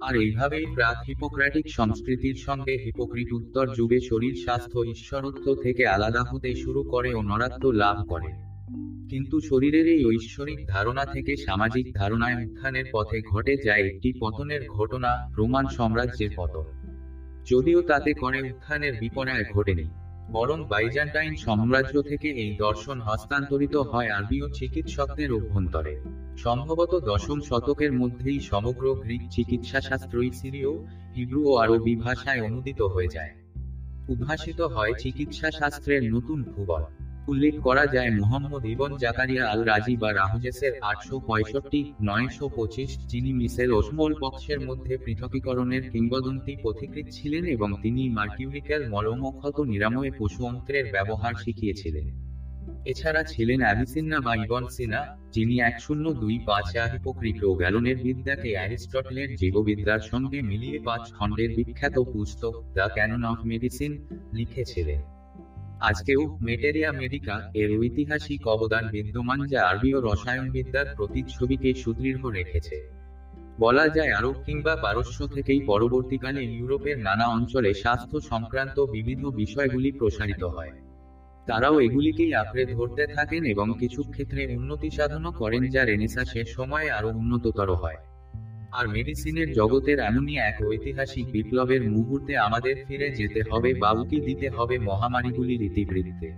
আর 0.02 0.16
এইভাবেই 0.16 0.66
প্রাক 0.74 0.96
হিপোক্র্যাটিক 1.08 1.66
সংস্কৃতির 1.68 2.34
সঙ্গে 2.34 2.76
হিপোক্রিট 2.84 3.32
উত্তর 3.32 3.68
যুগে 3.76 4.00
শরীর 4.00 4.34
স্বাস্থ্য, 4.34 4.80
ঈশ্বরত্ব 4.80 5.54
থেকে 5.54 5.86
আলাদা 5.86 6.22
হতে 6.22 6.54
শুরু 6.54 6.82
করে 6.82 7.14
ও 7.14 7.22
নরাত্ম 7.22 7.70
লাভ 7.70 8.08
করে। 8.08 8.49
কিন্তু 9.10 9.40
শরীরের 9.40 9.86
এই 9.86 10.06
ঐশ্বরিক 10.06 10.66
ধারণা 10.68 11.04
থেকে 11.04 11.36
সামাজিক 11.36 11.94
ধারণায় 11.94 12.46
উত্থানের 12.46 12.84
পথে 12.92 13.20
ঘটে 13.30 13.56
যায় 13.64 13.86
একটি 13.86 14.12
পতনের 14.20 14.68
ঘটনা, 14.68 15.30
রোমান 15.36 15.66
সাম্রাজ্যের 15.66 16.30
পতন। 16.36 16.64
যদিও 17.50 17.82
তাতে 17.82 18.12
করে 18.12 18.38
উত্থানের 18.42 18.94
বিপনায় 19.00 19.44
ঘটেনি, 19.52 19.84
বরং 20.32 20.64
বাইজান্টাইন 20.64 21.36
সাম্রাজ্য 21.36 22.02
থেকে 22.02 22.28
এই 22.28 22.56
দর্শন 22.56 23.00
হস্তান্তরিত 23.00 23.76
হয় 23.76 24.08
আরবীয় 24.08 24.48
চিকিৎসকদের 24.50 25.32
অভ্যন্তরে। 25.32 26.00
সম্ভবত 26.36 26.92
দশম 27.04 27.40
শতকের 27.40 27.92
মধ্যেই 27.92 28.40
সমগ্র 28.40 28.94
গ্রিক 28.94 29.22
চিকিৎসাশাস্ত্রই 29.30 30.30
সিরীয় 30.30 30.72
হিব্রু 31.16 31.48
ও 31.48 31.56
আরবি 31.56 31.96
ভাষায় 31.96 32.40
অনুদিত 32.40 32.82
হয়ে 32.82 33.08
যায়। 33.08 33.30
উদ্ভাসিত 34.08 34.60
হয় 34.60 34.92
চিকিৎসা 34.98 35.50
শাস্ত্রের 35.50 36.12
নতুন 36.14 36.42
ভুবন 36.42 36.82
উল্লেখ 37.28 37.60
করা 37.60 37.86
যায়, 37.86 38.10
মোহাম্মদ 38.10 38.64
ইবন 38.64 38.96
জাকারিয়া 38.98 39.50
আল 39.50 39.64
রাজি 39.64 39.96
বা 39.96 40.14
রাহুজেসের 40.14 40.72
আটশো 40.80 41.20
পঁয়ষট্টি, 41.20 41.92
নয়শো 42.02 42.48
পঁচিশ 42.48 43.06
যিনি 43.06 43.32
মিসেল 43.32 43.72
ওসমোল 43.72 44.14
পক্ষের 44.20 44.60
মধ্যে 44.60 44.98
পৃথকীকরণের 44.98 45.90
কিংবদন্তি 45.90 46.56
পথিকৃত 46.62 47.06
ছিলেন 47.10 47.44
এবং 47.44 47.82
তিনি 47.82 48.08
মার্কিউরিক্যাল 48.08 48.88
মলমক্ষত 48.88 49.60
নিরাময়ে 49.60 50.10
পশু 50.18 50.46
অন্ত্রের 50.46 50.92
ব্যবহার 50.92 51.34
শিখিয়েছিলেন। 51.34 52.30
এছাড়া 52.86 53.22
ছিলেন 53.22 53.60
অ্যাভিসিন্না 53.60 54.20
বা 54.20 54.34
ইবন 54.34 54.68
সিনা, 54.68 55.16
যিনি 55.32 55.60
এক 55.60 55.80
শূন্য 55.80 56.12
দুই 56.12 56.38
পাঁচ 56.46 56.76
হিপোক্রিট 56.92 57.44
গ্যালনের 57.44 57.96
বিদ্যাকে 57.96 58.50
অ্যারিস্টটলের 58.52 59.36
জীববিদ্যার 59.36 60.00
সঙ্গে 60.00 60.42
মিলিয়ে 60.42 60.78
পাঁচ 60.78 61.12
খণ্ডের 61.12 61.54
বিখ্যাত 61.56 61.98
পুস্তক 61.98 62.74
দ্য 62.74 62.88
ক্যানন 62.94 63.24
অফ 63.24 63.44
মেডিসিন 63.44 64.06
লিখেছিলেন। 64.32 65.19
আজকেও 65.80 66.38
মেটেরিয়া 66.42 66.92
মেডিকা 66.92 67.50
এর 67.54 67.78
ঐতিহাসিক 67.78 68.48
অবদান 68.48 68.88
বিদ্যমান 68.88 69.46
যা 69.46 69.66
আরবীয় 69.66 70.00
রসায়নবিদ্যার 70.00 70.86
প্রতিচ্ছবিকে 70.96 71.74
সুদৃঢ় 71.74 72.30
রেখেছে। 72.32 72.90
বলা 73.58 73.88
যায় 73.88 74.12
আরব 74.12 74.34
কিংবা 74.46 74.76
পারস্য 74.76 75.26
থেকেই 75.26 75.60
পরবর্তীকালে 75.60 76.44
ইউরোপের 76.44 76.98
নানা 76.98 77.26
অঞ্চলে 77.26 77.74
স্বাস্থ্য 77.74 78.20
সংক্রান্ত 78.20 78.80
বিবিধ 78.80 79.26
বিষয়গুলি 79.26 79.92
প্রসারিত 79.92 80.44
হয়। 80.44 80.70
তারাও 81.46 81.80
এগুলিকেই 81.80 82.34
আঁকড়ে 82.34 82.66
ধরতে 82.66 83.06
থাকেন 83.06 83.44
এবং 83.44 83.74
কিছু 83.78 84.02
ক্ষেত্রে 84.02 84.56
উন্নতি 84.56 84.90
সাধনও 84.90 85.30
করেন 85.30 85.68
যা 85.68 85.84
রেনেসা 85.84 86.20
রেনেসাসের 86.20 86.44
সময়ে 86.44 86.90
আরও 86.90 87.08
উন্নততর 87.08 87.74
হয়। 87.74 87.96
আর 88.72 88.88
মেডিসিনের 88.88 89.52
জগতের 89.52 89.98
এমনই 89.98 90.36
এক 90.36 90.56
ঐতিহাসিক 90.66 91.32
বিপ্লবের 91.32 91.90
মুহূর্তে 91.90 92.38
আমাদের 92.38 92.76
ফিরে 92.88 93.10
যেতে 93.10 93.42
হবে 93.50 93.74
বা 93.74 93.90
উকি 93.90 94.20
দিতে 94.20 94.48
হবে 94.50 94.78
মহামারীগুলির 94.78 95.62
ইতিবৃত্তে 95.62 96.32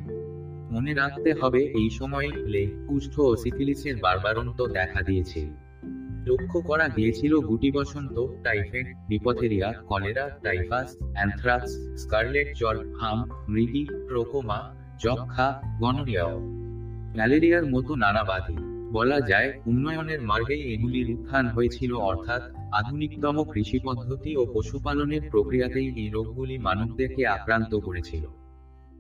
মনে 0.71 0.95
রাখতে 0.95 1.35
হবে, 1.41 1.59
এই 1.59 1.91
সময়ে 1.91 2.29
প্লেগ 2.29 2.87
কুষ্ঠ 2.89 3.19
ও 3.19 3.37
সিফিলিসের 3.37 3.97
বারবারন্ত 3.97 4.67
দেখা 4.67 5.03
দিয়েছে। 5.03 5.51
লক্ষ্য 6.27 6.61
করা 6.61 6.89
গিয়েছিল 6.89 7.41
গুটি 7.41 7.71
বসন্ত, 7.71 8.27
typhoid, 8.45 8.87
diphtheria, 9.09 9.73
cholera, 9.73 10.31
typhus, 10.43 10.97
anthrax, 11.15 11.71
scarlet 12.03 12.57
জ্বর 12.59 12.95
হাম, 12.95 13.31
মৃগী 13.49 13.87
প্রোকোমা 14.09 14.75
যক্ষা 14.99 15.63
গনোরিয়াও। 15.81 16.39
ম্যালেরিয়ার 17.17 17.67
মতো 17.67 17.95
নানা 17.95 18.25
বাধি। 18.25 18.72
বলা 18.93 19.21
যায়, 19.21 19.61
উন্নয়নের 19.67 20.21
মার্গেই 20.21 20.63
এগুলির 20.75 21.11
উত্থান 21.11 21.47
হয়েছিল, 21.47 21.93
অর্থাৎ 21.93 22.43
আধুনিকতম 22.73 23.45
কৃষি 23.45 23.79
পদ্ধতি 23.85 24.37
ও 24.37 24.43
পশুপালনের 24.55 25.23
প্রক্রিয়াতেই 25.31 25.89
এই 25.97 26.09
রোগগুলি 26.09 26.59
মানবদেরকে 26.59 27.27
আক্রান্ত 27.27 27.75
করেছিল। 27.75 28.25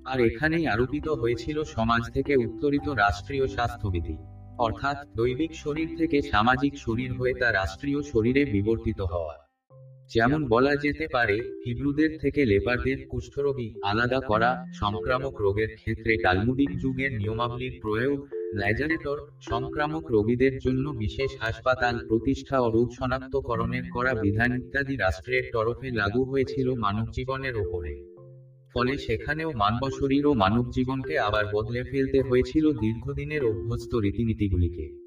আর 0.07 0.21
এখানেই 0.21 0.67
আরোপিত 0.67 1.09
হয়েছিল 1.09 1.65
সমাজ 1.65 2.03
থেকে 2.15 2.37
উত্তরিত 2.37 2.89
রাষ্ট্রীয় 2.89 3.47
স্বাস্থ্যবিধি, 3.47 4.17
অর্থাৎ 4.59 4.97
দৈবিক 5.17 5.55
শরীর 5.55 5.89
থেকে 5.99 6.23
সামাজিক 6.23 6.73
শরীর 6.79 7.11
হয়ে 7.13 7.35
তা 7.35 7.53
রাষ্ট্রীয় 7.53 8.03
শরীরে 8.03 8.45
বিবর্তিত 8.45 9.01
হওয়া। 9.01 9.42
যেমন 10.13 10.41
বলা 10.49 10.77
যেতে 10.77 11.07
পারে 11.13 11.37
হিব্রুদের 11.67 12.11
থেকে 12.19 12.41
লেপারদের 12.47 12.99
কুষ্ঠরোগী 13.09 13.69
আলাদা 13.83 14.21
করা 14.21 14.51
সংক্রামক 14.75 15.35
রোগের 15.41 15.71
ক্ষেত্রে 15.77 16.13
টালমুডিক 16.17 16.71
যুগের 16.79 17.13
নিয়মাবলীর 17.13 17.75
প্রয়োগ 17.83 18.19
ল্যাজারেটর 18.55 19.19
সংক্রামক 19.41 20.05
রোগীদের 20.11 20.59
জন্য 20.59 20.85
বিশেষ 20.91 21.31
হাসপাতাল 21.41 21.95
প্রতিষ্ঠা 22.09 22.57
ও 22.61 22.67
রোগ 22.71 22.89
শনাক্তকরণের 22.99 23.85
করা 23.91 24.13
বিধান 24.15 24.51
ইত্যাদি 24.57 24.95
রাষ্ট্রের 24.97 25.45
তরফে 25.53 25.89
লাগু 25.91 26.23
হয়েছিল 26.25 26.69
মানব 26.75 27.07
জীবনের 27.13 27.55
ওপরে। 27.57 27.93
ফলে 28.75 28.99
সেখানেও 28.99 29.51
মানব 29.55 29.83
শরীর 29.91 30.27
ও 30.27 30.33
মানব 30.35 30.65
জীবনকে 30.71 31.15
আবার 31.19 31.45
বদলে 31.53 31.83
ফেলতে 31.85 32.19
হয়েছিল 32.21 32.65
দীর্ঘদিনের 32.73 33.43
অভ্যস্ত 33.45 33.93
রীতিনীতিগুলিকে। 33.95 35.02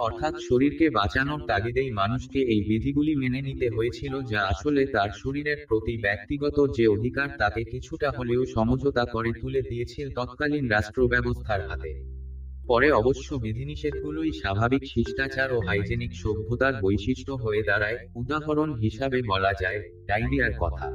অর্থাৎ 0.00 0.34
শরীরকে 0.48 0.90
বাঁচানোর 0.90 1.40
তাগিদেই 1.46 1.90
মানুষকে 1.90 2.38
এই 2.38 2.64
বিধিগুলি 2.64 3.16
মেনে 3.16 3.42
নিতে 3.42 3.68
হয়েছিল 3.68 4.22
যা 4.22 4.40
আসলে 4.42 4.86
তার 4.86 5.08
শরীরের 5.14 5.56
প্রতি 5.68 6.02
ব্যক্তিগত 6.02 6.66
যে 6.76 6.88
অধিকার 6.88 7.28
তাকে 7.38 7.64
কিছুটা 7.64 8.10
হলেও 8.10 8.46
সমঝোতা 8.46 9.04
করে 9.04 9.32
তুলে 9.40 9.62
দিয়েছিল 9.62 10.12
তৎকালীন 10.14 10.68
রাষ্ট্র 10.68 11.08
ব্যবস্থার 11.08 11.68
হাতে। 11.68 12.20
পরে 12.66 12.92
অবশ্য 12.92 13.34
বিধিনিষেধগুলোই 13.34 14.32
স্বাভাবিক 14.32 14.82
শিষ্টাচার 14.84 15.52
ও 15.52 15.60
হাইজেনিক 15.60 16.12
সভ্যতার 16.14 16.74
বৈশিষ্ট্য 16.82 17.32
হয়ে 17.32 17.62
দাঁড়ায়, 17.62 17.98
উদাহরণ 18.14 18.74
হিসাবে 18.74 19.22
বলা 19.26 19.52
যায়, 19.60 19.90
ডায়রিয়ার 20.06 20.52
কথা। 20.60 20.88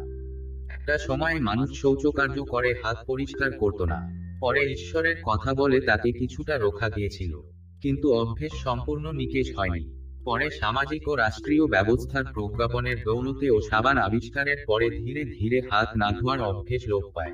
একটা 0.69 0.97
সময় 0.97 1.39
মানুষ 1.39 1.81
শৌচকার্য 1.81 2.43
করে, 2.43 2.75
হাত 2.83 2.97
পরিষ্কার 3.07 3.51
করত 3.51 3.81
না। 3.81 3.99
পরে 4.41 4.71
ঈশ্বরের 4.71 5.15
কথা 5.23 5.53
বলে 5.53 5.81
তাকে 5.81 6.11
কিছুটা 6.11 6.57
রক্ষা 6.57 6.89
দিয়েছিল। 6.89 7.54
কিন্তু 7.85 8.07
অভ্যেস 8.13 8.53
সম্পূর্ণ 8.63 9.11
নিকেশ 9.11 9.57
হয়নি। 9.57 9.83
পরে 10.25 10.49
সামাজিক 10.49 11.07
ও 11.07 11.15
রাষ্ট্রীয় 11.15 11.67
ব্যবস্থার 11.67 12.23
প্রজ্ঞাপনের 12.33 12.97
দৌলতে 13.05 13.49
ও 13.49 13.61
সাবান 13.61 13.97
আবিষ্কারের 13.97 14.57
পরে 14.67 14.89
ধীরে 14.89 15.23
ধীরে 15.25 15.61
হাত 15.71 15.89
না 15.97 16.11
ধোয়ার 16.11 16.41
অভ্যেস 16.41 16.87
লোপ 16.87 17.03
পায়। 17.15 17.33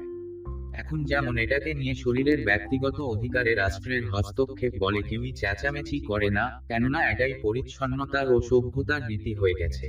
এখন 0.74 1.04
যেমন 1.04 1.38
এটাকে 1.38 1.74
নিয়ে 1.74 1.96
শরীরের 1.96 2.46
ব্যক্তিগত 2.46 3.02
অধিকারে 3.02 3.56
রাষ্ট্রের 3.56 4.10
হস্তক্ষেপ 4.10 4.74
বলে 4.80 5.02
কেউই 5.02 5.32
চেঁচামেচি 5.32 6.00
করে 6.00 6.30
না, 6.30 6.62
কেননা 6.68 7.12
এটাই 7.12 7.34
পরিচ্ছন্নতার 7.42 8.34
ও 8.34 8.42
সভ্যতার 8.42 9.08
রীতি 9.08 9.34
হয়ে 9.34 9.54
গেছে। 9.54 9.88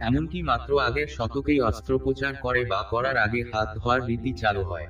এমনকি 0.00 0.42
মাত্র 0.42 0.80
আগের 0.80 1.06
শতকেই 1.06 1.60
অস্ত্রোপচার 1.60 2.34
করে 2.34 2.64
বা 2.64 2.86
করার 2.90 3.16
আগে 3.16 3.44
হাত 3.52 3.78
ধোয়ার 3.78 4.06
রীতি 4.06 4.32
চালু 4.32 4.62
হয়। 4.62 4.86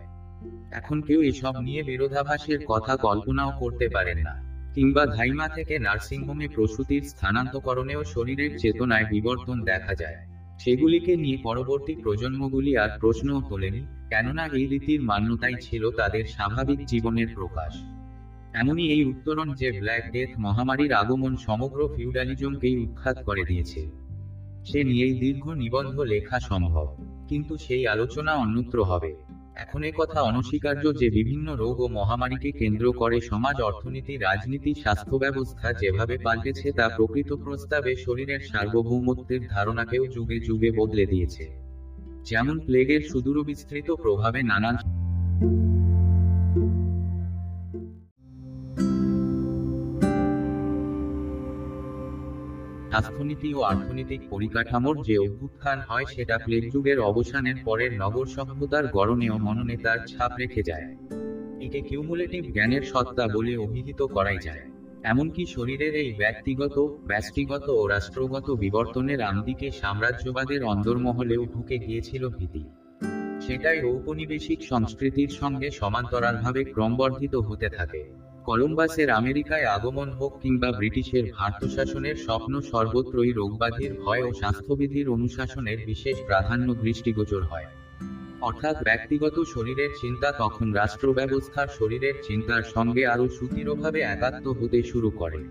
এখন 0.73 1.03
কেউ 1.03 1.23
এসব 1.23 1.61
নিয়ে 1.61 1.83
বিরোধাভাসের 1.83 2.59
কথা 2.69 2.97
কল্পনাও 2.97 3.53
করতে 3.59 3.89
পারেন 3.89 4.19
না। 4.19 4.54
কিংবা 4.75 5.03
ধাইমা 5.07 5.47
থেকে 5.49 5.79
নার্সিংহোমে 5.79 6.47
প্রসূতির 6.49 7.03
স্থানান্তকরণেও 7.03 8.03
শরীরের 8.05 8.59
চেতনায় 8.59 9.07
বিবর্তন 9.11 9.57
দেখা 9.65 9.95
যায়। 9.95 10.19
সেগুলিকে 10.59 11.13
নিয়ে 11.17 11.39
পরবর্তী 11.43 11.95
প্রজন্মগুলি 12.03 12.73
আর 12.77 12.91
প্রশ্নও 13.01 13.41
তোলেনি, 13.49 13.83
কেননা 14.09 14.45
এই 14.47 14.67
রীতির 14.67 15.01
মান্যতাই 15.03 15.57
ছিল 15.61 15.91
তাদের 15.91 16.25
স্বাভাবিক 16.25 16.81
জীবনের 16.87 17.29
প্রকাশ। 17.35 17.73
এমনই 18.55 18.87
এই 18.89 19.05
উত্তরণ 19.05 19.49
যে 19.55 19.69
ব্ল্যাক 19.73 20.05
ডেথ 20.13 20.31
মহামারীর 20.39 20.93
আগমন 20.93 21.37
সমগ্র 21.37 21.79
ফিউডালিজমকেই 21.97 22.77
উৎখাত 22.77 23.17
করে 23.25 23.43
দিয়েছে। 23.45 23.83
সে 24.65 24.81
নিয়েই 24.85 25.15
দীর্ঘ 25.21 25.45
নিবন্ধ 25.53 25.97
লেখা 26.01 26.39
সম্ভব, 26.41 26.87
কিন্তু 27.29 27.57
সেই 27.57 27.87
আলোচনা 27.87 28.33
অন্যত্র 28.35 28.79
হবে। 28.85 29.13
এখন 29.57 29.83
কথা 29.95 30.23
অনস্বীকার্য 30.23 30.99
যে 30.99 31.11
বিভিন্ন 31.11 31.57
রোগ 31.57 31.81
ও 31.81 31.89
মহামারীকে 31.89 32.53
কেন্দ্র 32.53 32.93
করে 32.93 33.21
সমাজ, 33.21 33.61
অর্থনীতি, 33.61 34.17
রাজনীতি, 34.17 34.75
স্বাস্থ্য 34.75 35.17
ব্যবস্থা 35.17 35.73
যেভাবে 35.73 36.19
পাল্টেছে 36.19 36.73
তা 36.73 36.89
প্রকৃত 36.89 37.33
প্রস্তাবে 37.33 37.97
শরীরের 37.97 38.41
সার্বভৌমত্বের 38.41 39.49
ধারণাকেও 39.49 40.07
যুগে 40.07 40.41
যুগে 40.41 40.71
বদলে 40.71 41.07
দিয়েছে। 41.07 41.45
যেমন 42.25 42.61
প্লেগের 42.61 43.01
সুদূর 43.01 43.45
বিস্তৃত 43.45 43.91
প্রভাবে 43.91 44.43
নানান 44.43 44.77
স্বাস্থ্যনীতি 52.95 53.55
ও 53.55 53.61
অর্থনৈতিক 53.61 54.21
পরিকাঠামোর 54.31 55.03
যে 55.03 55.19
অভ্যুত্থান 55.19 55.79
হয় 55.89 56.05
সেটা 56.05 56.39
প্লেগ 56.39 56.73
যুগের 56.73 56.99
অবসানের 57.01 57.55
পরের 57.65 57.93
নগর 57.93 58.27
সভ্যতার 58.27 58.87
গড়নে 58.87 59.31
ও 59.31 59.39
মননে 59.39 59.77
তার 59.77 59.99
ছাপ 60.07 60.33
রেখে 60.39 60.63
যায়। 60.63 60.87
একে 61.61 61.81
কিউমুলেটিভ 61.81 62.43
জ্ঞানের 62.53 62.83
সত্তা 62.83 63.29
বলে 63.29 63.57
অভিহিত 63.57 64.03
করাই 64.03 64.39
যায়। 64.45 64.63
এমনকি 65.05 65.47
শরীরের 65.47 65.95
এই 65.95 66.11
ব্যক্তিগত, 66.13 66.77
ব্যষ্টিগত 67.07 67.69
ও 67.69 67.87
রাষ্ট্রগত 67.87 68.51
বিবর্তনের 68.51 69.21
আমদিকে 69.23 69.71
সাম্রাজ্যবাদের 69.71 70.65
অন্দরমহলেও 70.65 71.43
ঢুকে 71.45 71.79
গিয়েছিল 71.79 72.29
ভীতি। 72.29 72.65
সেটাই 73.41 73.79
ঔপনিবেশিক 73.85 74.61
সংস্কৃতির 74.69 75.29
সঙ্গে 75.29 75.71
সমান্তরালভাবে 75.71 76.65
ক্রমবর্ধিত 76.65 77.35
হতে 77.35 77.69
থাকে। 77.69 78.24
কলম্বাসের 78.45 79.11
আমেরিকায় 79.11 79.65
আগমন 79.65 80.11
হোক 80.11 80.41
কিংবা 80.43 80.73
ব্রিটিশের 80.73 81.25
ভারতশাসনের 81.37 82.17
স্বপ্ন 82.17 82.61
সর্বত্রই 82.61 83.33
রোগবাধির 83.33 83.95
ভয় 83.95 84.23
ও 84.23 84.33
স্বাস্থ্যবিধির 84.33 85.09
অনুশাসনের 85.09 85.79
বিশেষ 85.87 86.17
প্রাধান্য 86.27 86.75
দৃষ্টিগোচর 86.75 87.43
হয়। 87.43 87.65
অর্থাৎ 88.41 88.85
ব্যক্তিগত 88.85 89.43
শরীরের 89.55 89.89
চিন্তা 90.01 90.33
তখন 90.33 90.73
রাষ্ট্র 90.73 91.13
ব্যবস্থার 91.13 91.67
শরীরের 91.79 92.15
চিন্তার 92.29 92.63
সঙ্গে 92.63 93.07
আরও 93.07 93.29
সুদৃঢ়ভাবে 93.29 94.01
একাত্ম 94.01 94.53
হতে 94.53 94.83
শুরু 94.83 95.11
করে। 95.11 95.45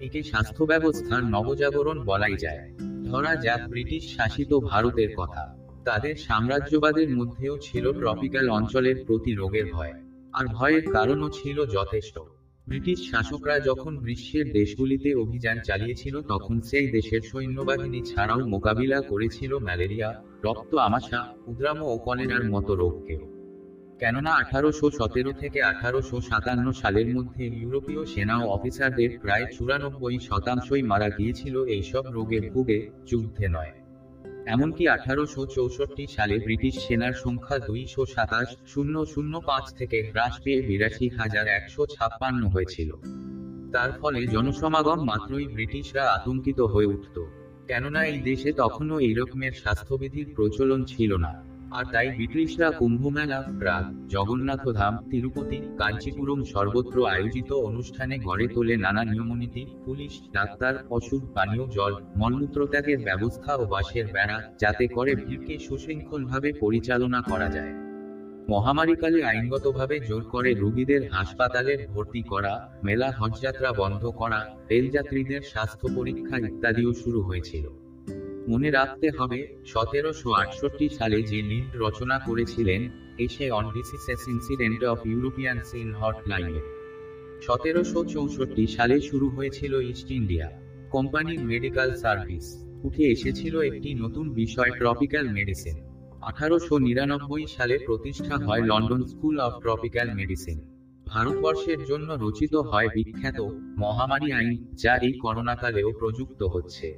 একে 0.00 0.22
স্বাস্থ্য 0.22 0.64
ব্যবস্থার 0.64 1.24
নবজাগরণ 1.24 2.04
বলাই 2.04 2.36
যায়। 2.36 2.72
ধরা 3.04 3.36
যাক 3.36 3.68
ব্রিটিশ 3.68 4.16
শাসিত 4.16 4.58
ভারতের 4.58 5.08
কথা। 5.16 5.56
তাদের 5.84 6.14
সাম্রাজ্যবাদের 6.16 7.16
মধ্যেও 7.16 7.58
ছিল 7.62 7.92
ট্রপিক্যাল 7.92 8.50
অঞ্চলের 8.50 9.04
প্রতি 9.06 9.34
রোগের 9.34 9.72
ভয়। 9.72 9.92
আর 10.36 10.46
ভয়ের 10.46 10.92
কারণও 10.92 11.28
ছিল 11.28 11.66
যথেষ্ট। 11.66 12.18
ব্রিটিশ 12.66 13.10
শাসকরা 13.10 13.60
যখন 13.60 13.96
গ্রীষ্মের 13.96 14.52
দেশগুলিতে 14.52 15.14
অভিযান 15.14 15.56
চালিয়েছিল, 15.64 16.22
তখন 16.22 16.60
সেই 16.60 16.90
দেশের 16.90 17.20
সৈন্যবাহিনী 17.20 18.02
ছাড়াও 18.02 18.46
মোকাবিলা 18.46 19.00
করেছিল 19.00 19.58
ম্যালেরিয়া, 19.58 20.22
রক্ত 20.44 20.74
আমাশা, 20.74 21.20
উদ্রাম 21.46 21.82
ও 21.82 21.98
কলেরার 21.98 22.50
মতো 22.50 22.74
রোগকেও। 22.74 23.22
কেননা 23.98 24.30
আঠারোশো 24.30 24.90
সতেরো 24.90 25.32
থেকে 25.32 25.62
আঠারোশো 25.62 26.20
সাতান্ন 26.20 26.72
সালের 26.72 27.08
মধ্যে 27.14 27.46
ইউরোপীয় 27.46 28.04
সেনা 28.04 28.36
ও 28.44 28.48
অফিসারদের 28.48 29.10
প্রায় 29.22 29.46
চুরানব্বই 29.58 30.18
শতাংশই 30.18 30.82
মারা 30.82 31.08
গিয়েছিল। 31.08 31.64
এইসব 31.64 32.04
রোগে 32.12 32.40
ভুগে 32.50 32.90
যুদ্ধে 33.06 33.48
নয়। 33.48 33.72
এমনকি 34.46 34.88
আঠারোশো 34.88 35.46
চৌষট্টি 35.46 36.06
সালে 36.06 36.38
ব্রিটিশ 36.38 36.74
সেনার 36.86 37.12
সংখ্যা 37.12 37.58
দুইশো 37.58 38.06
সাতাশ 38.06 38.56
শূন্য 38.66 39.06
শূন্য 39.06 39.40
পাঁচ 39.40 39.74
থেকে 39.74 40.10
হ্রাস 40.10 40.40
পেয়ে 40.44 40.62
বিরাশি 40.62 41.08
হাজার 41.08 41.46
একশো 41.48 41.86
ছাপ্পান্ন 41.86 42.48
হয়েছিল। 42.48 42.90
তার 43.72 43.92
ফলে 43.92 44.26
জনসমাগম 44.26 45.04
মাত্রই 45.04 45.46
ব্রিটিশরা 45.46 46.04
আতঙ্কিত 46.10 46.60
হয়ে 46.60 46.86
উঠত। 46.86 47.16
কেননা 47.66 48.04
এই 48.04 48.18
দেশে 48.18 48.52
তখনও 48.52 48.98
এই 48.98 49.14
রকমের 49.14 49.52
স্বাস্থ্যবিধির 49.52 50.34
প্রচলন 50.36 50.84
ছিল 50.84 51.16
না। 51.16 51.55
আর 51.70 51.84
তাই 51.92 52.10
ব্রিটিশরা 52.10 52.70
কুম্ভমেলা 52.70 53.42
প্রাগ 53.58 54.08
জগন্নাথধাম 54.08 54.94
তিরুপতি, 55.10 55.60
কাঞ্চিপুরম 55.78 56.44
সর্বত্র 56.44 57.06
আয়োজিত 57.06 57.52
অনুষ্ঠানে 57.52 58.18
গড়ে 58.18 58.48
তোলে 58.48 58.76
নানা 58.76 59.04
নিয়মনীতি, 59.04 59.66
পুলিশ, 59.84 60.22
ডাক্তার 60.32 60.74
ওষুধ 60.90 61.22
পানীয় 61.34 61.66
জল 61.66 62.02
মলমূত্র 62.16 62.66
ত্যাগের 62.66 62.98
ব্যবস্থা 62.98 63.54
ও 63.56 63.64
বাসের 63.64 64.06
বেড়া 64.06 64.42
যাতে 64.60 64.86
করে 64.86 65.14
ভিড়কে 65.14 65.58
সুশৃঙ্খলভাবে 65.58 66.52
পরিচালনা 66.60 67.22
করা 67.22 67.48
যায়। 67.48 67.74
মহামারীকালে 68.48 69.24
আইনগতভাবে 69.24 70.00
জোর 70.00 70.24
করে 70.24 70.54
রোগীদের 70.54 71.10
হাসপাতালে 71.10 71.86
ভর্তি 71.86 72.22
করা, 72.22 72.78
মেলা 72.84 73.10
হজযাত্রা 73.10 73.72
বন্ধ 73.72 74.06
করা, 74.06 74.56
রেলযাত্রীদের 74.70 75.42
স্বাস্থ্য 75.42 75.88
পরীক্ষা 75.94 76.38
ইত্যাদিও 76.38 76.92
শুরু 76.92 77.22
হয়েছিল। 77.22 77.85
মনে 78.48 78.68
রাখতে 78.70 79.08
হবে, 79.18 79.38
সতেরোশো 79.66 80.28
আটষট্টি 80.42 80.86
সালে 80.88 81.18
যে 81.22 81.40
লিড 81.42 81.68
রচনা 81.84 82.16
করেছিলেন, 82.18 82.82
essay 83.18 83.50
on 83.50 83.64
diseases 83.76 84.22
incident 84.34 84.80
of 84.84 84.98
Europeans 85.06 85.70
in 85.74 85.88
হটলাইনে 86.00 86.60
সতেরোশো 87.46 88.00
চৌষট্টি 88.04 88.64
সালে 88.66 88.96
শুরু 89.00 89.26
হয়েছিল 89.28 89.72
ইস্ট 89.92 90.08
ইন্ডিয়া 90.10 90.46
কোম্পানির 90.90 91.40
মেডিকেল 91.44 91.90
সার্ভিস 91.94 92.46
উঠে 92.82 93.04
এসেছিল 93.14 93.54
একটি 93.60 93.90
নতুন 93.94 94.26
বিষয় 94.34 94.70
ট্রপিক্যাল 94.80 95.26
মেডিসিন 95.28 95.76
আঠারোশো 96.20 96.74
নিরানব্বই 96.78 97.44
সালে 97.46 97.76
প্রতিষ্ঠা 97.86 98.34
হয় 98.46 98.62
London 98.70 99.02
school 99.06 99.36
of 99.40 99.52
tropical 99.62 100.08
medicine 100.14 100.58
ভারতবর্ষের 101.06 101.80
জন্য 101.84 102.08
রচিত 102.24 102.54
হয় 102.70 102.88
বিখ্যাত 102.94 103.38
মহামারী 103.78 104.28
আইন, 104.32 104.56
যা 104.72 104.92
এই 104.98 105.14
করোনাকালেও 105.22 105.90
প্রযুক্ত 105.92 106.40
হচ্ছে। 106.42 106.88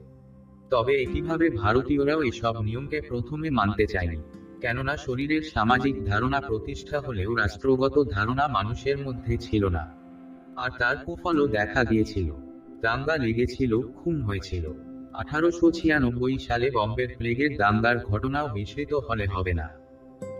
তবে 0.70 1.02
একইভাবে 1.02 1.50
ভারতীয়রাও 1.50 2.22
এসব 2.22 2.62
নিয়মকে 2.62 3.00
প্রথমে 3.00 3.50
মানতে 3.50 3.86
চায়নি। 3.86 4.22
কেননা 4.60 4.96
শরীরের 4.96 5.42
সামাজিক 5.42 6.04
ধারণা 6.04 6.40
প্রতিষ্ঠা 6.40 7.00
হলেও 7.00 7.34
রাষ্ট্রগত 7.34 8.04
ধারণা 8.10 8.48
মানুষের 8.48 8.98
মধ্যে 8.98 9.38
ছিল 9.38 9.68
না। 9.68 9.94
আর 10.56 10.70
তার 10.78 10.96
কুফলও 10.96 11.46
দেখা 11.46 11.84
গিয়েছিল 11.84 12.32
দাঙ্গা 12.82 13.16
লেগেছিল, 13.16 13.80
খুন 13.80 14.22
হয়েছিল। 14.22 14.72
আঠারোশো 15.12 15.70
ছিয়ানব্বই 15.70 16.38
সালে 16.38 16.70
বম্বের 16.70 17.08
প্লেগের 17.18 17.56
দাঙ্গার 17.56 17.98
ঘটনাও 17.98 18.48
বিস্মৃত 18.48 18.94
হলে 18.94 19.26
হবে 19.26 19.52
না। 19.52 19.68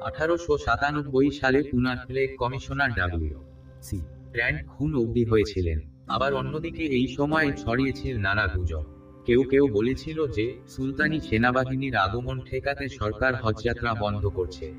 আঠারোশো 0.01 0.59
সাতানব্বই 0.59 1.31
সালে 1.31 1.63
পুনার 1.63 1.97
plague 2.07 2.29
commissioner 2.39 2.91
W 2.93 3.43
C 3.83 3.99
Rand 4.35 4.69
খুন 4.69 4.95
অবধি 4.95 5.25
হয়েছিলেন। 5.25 5.81
আবার 6.09 6.35
অন্যদিকে 6.35 6.83
এই 6.83 7.07
সময় 7.09 7.53
ছড়িয়েছিল 7.53 8.19
নানা 8.19 8.47
গুজব। 8.47 8.98
কেউ 9.29 9.43
কেউ 9.43 9.69
বলেছিল 9.69 10.27
যে, 10.27 10.59
সুলতানি 10.69 11.21
সেনাবাহিনীর 11.21 11.97
আগমন 11.97 12.41
ঠেকাতে 12.51 12.89
সরকার 12.89 13.35
হজযাত্রা 13.35 13.95
বন্ধ 13.95 14.27
করছে। 14.27 14.75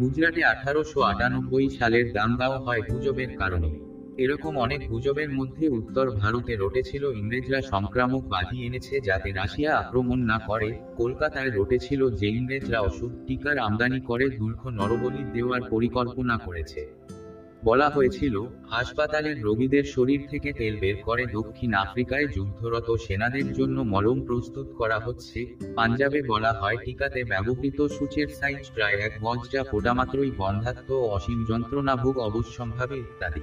গুজরাটে 0.00 0.44
আঠারোশো 0.44 1.00
আটানব্বই 1.00 1.68
সালের 1.70 2.12
দাঙ্গাও 2.12 2.64
হয় 2.64 2.82
গুজবের 2.90 3.36
কারণে। 3.36 3.78
এরকম 4.18 4.58
অনেক 4.58 4.88
গুজবের 4.88 5.30
মধ্যে 5.30 5.68
উত্তর 5.68 6.10
ভারতে 6.10 6.56
রটেছিল 6.56 7.04
ইংরেজরা 7.04 7.60
সংক্রামক 7.62 8.28
বাধি 8.28 8.66
এনেছে 8.66 9.00
যাতে 9.00 9.32
রাশিয়া 9.32 9.78
আক্রমণ 9.78 10.18
না 10.18 10.38
করে। 10.46 10.78
কলকাতায় 10.96 11.50
রটেছিল 11.54 12.10
যে 12.10 12.28
ইংরেজরা 12.28 12.80
ওষুধ, 12.80 13.26
টিকার 13.26 13.58
আমদানি 13.58 14.00
করে, 14.00 14.28
দীর্ঘ, 14.28 14.68
নরবলি 14.68 15.24
দেওয়ার 15.32 15.60
পরিকল্পনা 15.62 16.38
করেছে। 16.38 16.86
বলা 17.64 17.88
হয়েছিল 17.88 18.44
হাসপাতালের 18.70 19.42
রোগীদের 19.42 19.84
শরীর 19.84 20.26
থেকে 20.30 20.52
তেল 20.52 20.80
বের 20.80 20.96
করে 20.96 21.26
দক্ষিণ 21.32 21.74
আফ্রিকায় 21.74 22.26
যুদ্ধরত 22.26 22.96
সেনাদের 22.96 23.52
জন্য 23.52 23.80
মলম 23.80 24.26
প্রস্তুত 24.26 24.72
করা 24.72 24.98
হচ্ছে, 24.98 25.46
পাঞ্জাবে 25.76 26.22
বলা 26.22 26.52
হয় 26.52 26.76
টিকাতে 26.84 27.24
ব্যবহৃত 27.24 27.86
সূচের 27.86 28.26
সাইজ 28.26 28.70
প্রায় 28.74 28.94
এক 28.94 29.12
গজ 29.22 29.50
যা 29.52 29.64
বন্ধাত্ম 30.38 30.94
অসীম 30.94 31.44
যন্ত্রণাভোগ 31.48 32.18
অবশ্যম্ভাবী 32.18 32.96
ইত্যাদি। 32.96 33.40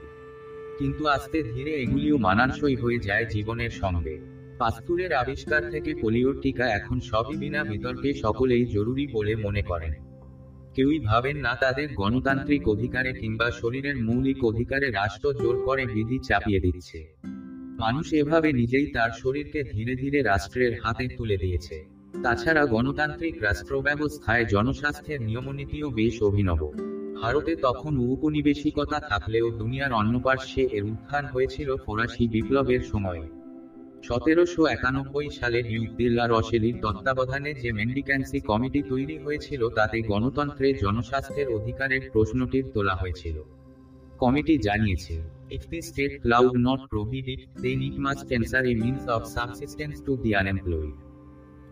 কিন্তু 0.79 1.07
আস্তে 1.07 1.43
ধীরে 1.43 1.71
এগুলিও 1.71 2.17
মানানসই 2.17 2.75
হয়ে 2.75 2.99
যায় 2.99 3.25
জীবনের 3.25 3.69
সঙ্গে। 3.69 4.19
পাস্তুরের 4.59 5.13
আবিষ্কার 5.13 5.69
থেকে 5.69 5.95
পোলিওর 6.01 6.41
টিকা 6.41 6.67
এখন 6.67 6.99
সবই 6.99 7.37
বিনা 7.37 7.63
বিতর্কে 7.63 8.13
সকলেই 8.13 8.65
জরুরি 8.65 9.07
বলে 9.07 9.35
মনে 9.35 9.61
করেন। 9.61 10.12
কেউই 10.75 10.99
ভাবেন 10.99 11.37
না 11.37 11.55
তাদের 11.61 11.87
গণতান্ত্রিক 11.95 12.67
অধিকারে 12.67 13.13
কিংবা 13.13 13.51
শরীরের 13.51 13.97
মৌলিক 13.97 14.45
অধিকারে 14.45 14.91
রাষ্ট্র 14.91 15.33
জোর 15.33 15.65
করে 15.65 15.85
বিধি 15.85 16.19
চাপিয়ে 16.19 16.59
দিচ্ছে। 16.59 17.13
মানুষ 17.79 18.13
এভাবে 18.13 18.53
নিজেই 18.53 18.87
তার 18.87 19.09
শরীরকে 19.11 19.63
ধীরে 19.63 19.95
ধীরে 19.95 20.21
রাষ্ট্রের 20.21 20.79
হাতে 20.83 21.07
তুলে 21.17 21.37
দিয়েছে। 21.37 21.85
তাছাড়া 22.23 22.65
গণতান্ত্রিক 22.65 23.35
রাষ্ট্র 23.41 23.81
ব্যবস্থায় 23.81 24.45
জনস্বাস্থ্যের 24.45 25.21
নিয়মনীতিও 25.21 25.89
বেশ 25.89 26.21
অভিনব। 26.21 26.61
ভারতে 27.21 27.55
তখন 27.55 27.97
উপনিবেশিকতা 27.97 28.99
থাকলেও 28.99 29.49
দুনিয়ার 29.51 29.93
অন্য 29.93 30.19
পার্শ্বে 30.19 30.63
এর 30.71 30.83
উত্থান 30.83 31.25
হয়েছিল 31.25 31.75
ফরাসি 31.85 32.27
বিপ্লবের 32.27 32.79
সময়। 32.79 33.21
সতেরোশো 34.03 34.61
একানব্বই 34.67 35.29
সালে 35.39 35.59
নিউ 35.63 35.83
দিল্লা 35.97 36.25
রশেলির 36.27 36.75
তত্ত্বাবধানে 36.81 37.51
যে 37.53 37.69
মেন্ডিক্যান্সি 37.71 38.39
কমিটি 38.41 38.81
তৈরি 38.91 39.15
হয়েছিল, 39.25 39.61
তাতে 39.69 39.97
গণতন্ত্রের 40.11 40.75
জনস্বাস্থ্যের 40.77 41.47
অধিকারের 41.47 42.01
প্রশ্নটির 42.13 42.65
তোলা 42.73 42.95
হয়েছিল। 42.95 43.37
কমিটি 44.17 44.53
জানিয়েছে 44.57 45.15
if 45.51 45.63
the 45.71 45.79
state 45.81 46.11
could 46.21 46.55
not 46.67 46.81
provided 46.91 47.41
they 47.61 47.71
need 47.81 47.95
mass 48.05 48.19
cancer 48.29 48.63
a 48.65 48.73
means 48.83 49.03
of 49.15 49.21
subsistence 49.35 49.95
to 50.05 50.11
the 50.23 50.31
unemployed 50.41 50.95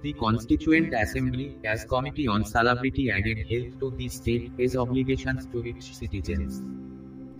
the 0.03 0.11
constituent 0.23 0.89
assembly 0.95 1.47
as 1.63 1.79
committee 1.93 2.23
on 2.27 2.41
celebrity 2.53 3.03
aged 3.09 3.39
help 3.49 3.71
to 3.79 3.87
the 3.99 4.07
state 4.17 4.43
as 4.57 4.71
obligation 4.83 5.35
to 5.51 5.57
it 5.69 5.79
citizens 5.99 6.51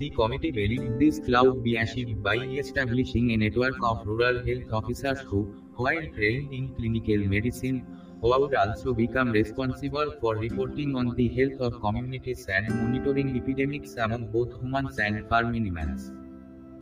The 0.01 0.09
committee 0.09 0.49
believed 0.49 0.97
this 0.97 1.19
cloud 1.19 1.63
be 1.63 1.75
achieved 1.75 2.23
by 2.23 2.35
establishing 2.35 3.33
a 3.33 3.37
network 3.37 3.75
of 3.83 4.07
rural 4.07 4.43
health 4.43 4.73
officers 4.73 5.19
who, 5.21 5.41
while 5.75 6.05
trained 6.15 6.51
in 6.51 6.73
clinical 6.73 7.19
medicine, 7.27 7.85
would 8.21 8.55
also 8.55 8.95
become 8.95 9.31
responsible 9.31 10.09
for 10.19 10.37
reporting 10.37 10.95
on 10.95 11.13
the 11.15 11.27
health 11.27 11.59
of 11.59 11.79
communities 11.79 12.47
and 12.49 12.67
monitoring 12.69 13.37
epidemics 13.37 13.93
among 13.97 14.31
both 14.31 14.59
humans 14.59 14.97
and 14.97 15.15
farm 15.29 15.53
animals. 15.53 16.01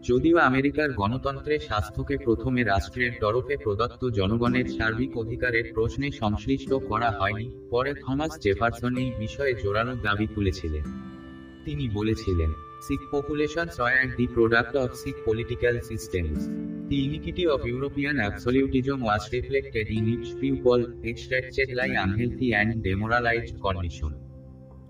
যদিও 0.08 0.38
আমেরিকার 0.50 0.90
গণতন্ত্রে 1.02 1.56
স্বাস্থ্যকে 1.68 2.16
প্রথমে 2.26 2.62
রাষ্ট্রের 2.64 3.12
তরফে 3.24 3.56
প্রদত্ত 3.58 4.02
জনগণের 4.20 4.68
সার্বিক 4.78 5.12
অধিকারের 5.24 5.66
প্রশ্নে 5.76 6.08
সংশ্লিষ্ট 6.22 6.72
করা 6.90 7.10
হয়নি 7.20 7.48
পরে 7.72 7.92
থমাস 8.04 8.32
জেফারসন 8.44 8.94
এই 9.04 9.12
বিষয়ে 9.24 9.54
জোরালো 9.64 9.94
দাবি 10.06 10.28
তুলেছিলেন 10.36 10.86
তিনি 11.66 11.86
বলেছিলেন 12.00 12.52
Sick 12.82 13.00
populations 13.12 13.80
are 13.80 14.08
the 14.18 14.28
product 14.28 14.76
of 14.76 14.96
sick 14.96 15.24
political 15.24 15.80
systems. 15.82 16.48
The 16.90 17.06
iniquity 17.06 17.46
of 17.46 17.66
European 17.66 18.20
absolutism 18.20 19.02
was 19.02 19.32
reflected 19.32 19.88
in 19.88 20.08
its 20.22 20.34
people, 20.34 20.86
extracted 21.04 21.76
like 21.76 21.92
unhealthy 21.92 22.54
and 22.54 22.84
demoralized 22.84 23.62
condition. 23.62 24.16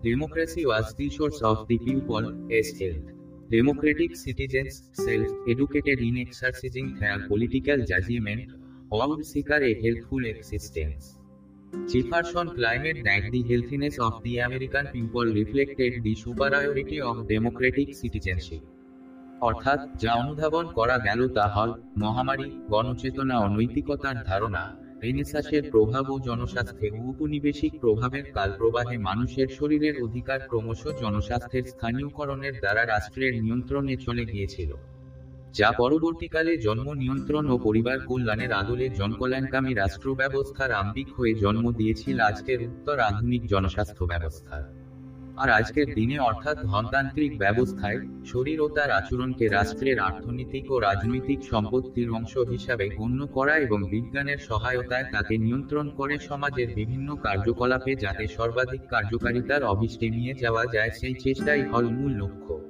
Democracy 0.04 0.66
was 0.66 0.94
the 0.96 1.10
source 1.10 1.42
of 1.42 1.68
the 1.68 1.78
people, 1.80 2.52
as 2.52 2.80
health. 2.80 3.12
Democratic 3.52 4.16
citizens, 4.16 4.90
self-educated 4.94 6.00
in 6.00 6.20
exercising 6.26 6.96
their 7.00 7.28
political 7.28 7.86
judgment, 7.86 8.52
would 8.92 9.26
seek 9.26 9.50
a 9.50 9.74
healthful 9.82 10.26
existence. 10.26 11.19
Jefferson 11.74 12.56
claimed 12.56 13.06
that 13.06 13.32
the 13.32 13.44
healthiness 13.44 13.98
of 13.98 14.24
the 14.24 14.38
American 14.38 14.88
people 14.88 15.26
reflected 15.26 16.04
the 16.04 16.16
superiority 16.16 17.02
of 17.02 17.28
democratic 17.28 17.88
citizenship. 17.96 18.62
অর্থাৎ 19.42 19.80
যা 19.98 20.12
অনুধাবন 20.14 20.66
করা 20.74 20.98
গেল 20.98 21.20
তা 21.28 21.46
হল 21.48 21.70
মহামারী, 21.98 22.48
গণচেতনা 22.70 23.36
ও 23.40 23.46
নৈতিকতার 23.48 24.18
ধারণা, 24.26 24.64
রেনেসাসের 25.04 25.64
প্রভাব 25.72 26.06
ও 26.10 26.16
জনস্বাস্থ্যে 26.20 26.88
উপনিবেশিক 26.92 27.74
প্রভাবের 27.80 28.26
কালপ্রবাহে 28.34 28.98
মানুষের 28.98 29.48
শরীরের 29.48 29.96
অধিকার 30.04 30.40
ক্রমশ 30.48 30.82
জনস্বাস্থ্যের 31.02 31.66
স্থানীয়করণের 31.66 32.54
দ্বারা 32.60 32.86
রাষ্ট্রের 32.86 33.34
নিয়ন্ত্রণে 33.42 33.94
চলে 33.98 34.24
গিয়েছিল 34.26 34.72
যা 35.54 35.72
পরবর্তীকালে 35.72 36.58
জন্ম 36.58 36.94
নিয়ন্ত্রণ 36.94 37.50
ও 37.50 37.58
পরিবার 37.58 38.00
কল্যাণের 38.00 38.52
আদলে 38.54 38.90
জনকল্যাণকামী 38.90 39.74
রাষ্ট্র 39.74 40.16
ব্যবস্থার 40.16 40.72
আম্বিক 40.72 41.14
হয়ে 41.14 41.34
জন্ম 41.34 41.72
দিয়েছিল 41.72 42.20
আজকের 42.20 42.62
উত্তর 42.62 43.00
আধুনিক 43.00 43.48
জনস্বাস্থ্য 43.48 44.06
ব্যবস্থার 44.06 44.64
আর 45.38 45.50
আজকের 45.50 45.94
দিনে 45.94 46.20
অর্থাৎ 46.20 46.64
ধনতান্ত্রিক 46.64 47.38
ব্যবস্থায় 47.38 48.00
শরীর 48.26 48.62
ও 48.62 48.68
তার 48.68 48.92
আচরণকে 48.92 49.48
রাষ্ট্রের 49.48 50.00
অর্থনৈতিক 50.00 50.72
ও 50.72 50.80
রাজনৈতিক 50.80 51.44
সম্পত্তির 51.44 52.10
অংশ 52.10 52.38
হিসাবে 52.38 52.90
গণ্য 52.90 53.28
করা 53.28 53.58
এবং 53.58 53.90
বিজ্ঞানের 53.90 54.38
সহায়তায় 54.38 55.04
তাকে 55.12 55.38
নিয়ন্ত্রণ 55.38 55.90
করে 55.90 56.20
সমাজের 56.20 56.68
বিভিন্ন 56.76 57.16
কার্যকলাপে 57.16 57.96
যাতে 57.96 58.28
সর্বাধিক 58.28 58.82
কার্যকারিতার 58.90 59.64
অভিষ্টে 59.64 60.10
নিয়ে 60.10 60.34
যাওয়া 60.34 60.66
যায় 60.74 60.90
সেই 60.90 61.14
চেষ্টাই 61.14 61.62
হল 61.62 61.90
মূল 61.90 62.12
লক্ষ্য। 62.18 62.69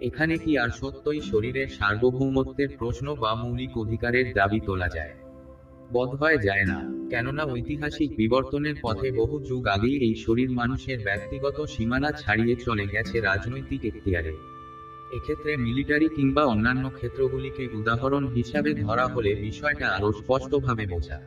এখানে 0.00 0.38
কি 0.38 0.58
আর 0.58 0.68
সত্যই 0.68 1.20
শরীরের 1.20 1.68
সার্বভৌমত্বের 1.68 2.68
প্রশ্ন 2.78 3.14
বা 3.14 3.34
মৌলিক 3.34 3.78
অধিকারের 3.78 4.32
দাবি 4.34 4.60
তোলা 4.60 4.88
যায়? 4.88 5.14
বোধহয় 5.92 6.38
যায় 6.38 6.64
না, 6.64 7.08
কেননা 7.10 7.44
ঐতিহাসিক 7.44 8.16
বিবর্তনের 8.16 8.74
পথে 8.82 9.10
বহু 9.10 9.40
যুগ 9.40 9.66
আগেই 9.66 9.98
এই 9.98 10.14
শরীর 10.14 10.50
মানুষের 10.50 11.04
ব্যক্তিগত 11.04 11.64
সীমানা 11.64 12.12
ছাড়িয়ে 12.12 12.56
চলে 12.56 12.86
গেছে 12.86 13.20
রাজনৈতিক 13.20 13.84
এখতিয়ারে। 13.84 14.36
এক্ষেত্রে 15.12 15.56
মিলিটারি 15.56 16.08
কিংবা 16.08 16.44
অন্যান্য 16.44 16.90
ক্ষেত্রগুলিকে 16.90 17.68
উদাহরণ 17.74 18.28
হিসাবে 18.28 18.74
ধরা 18.74 19.06
হলে 19.06 19.34
বিষয়টা 19.34 19.88
আরও 19.88 20.12
স্পষ্টভাবে 20.12 20.86
বোঝা 20.86 21.20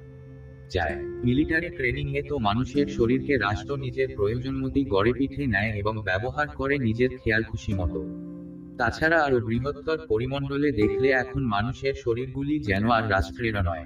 যায়। 0.69 0.95
মিলিটারি 1.23 1.69
ট্রেনিং 1.69 2.17
এ 2.17 2.21
তো 2.29 2.38
মানুষের 2.38 2.88
শরীরকে 2.88 3.38
রাষ্ট্র 3.38 3.77
নিজের 3.77 4.15
প্রয়োজন 4.15 4.55
মতোই 4.62 4.86
গড়ে 4.86 5.13
পিঠে 5.13 5.47
নেয় 5.47 5.71
এবং 5.77 6.03
ব্যবহার 6.03 6.47
করে 6.47 6.77
নিজের 6.77 7.10
খেয়াল 7.23 7.43
খুশি 7.43 7.73
মতো। 7.73 8.28
তাছাড়া 8.79 9.17
আরও 9.23 9.39
বৃহত্তর 9.39 9.97
পরিমণ্ডলে 10.07 10.71
দেখলে 10.71 11.07
এখন 11.23 11.41
মানুষের 11.43 11.93
শরীরগুলি 11.93 12.59
যেন 12.59 12.89
আর 12.89 13.09
রাষ্ট্রের 13.09 13.55
নয়। 13.65 13.85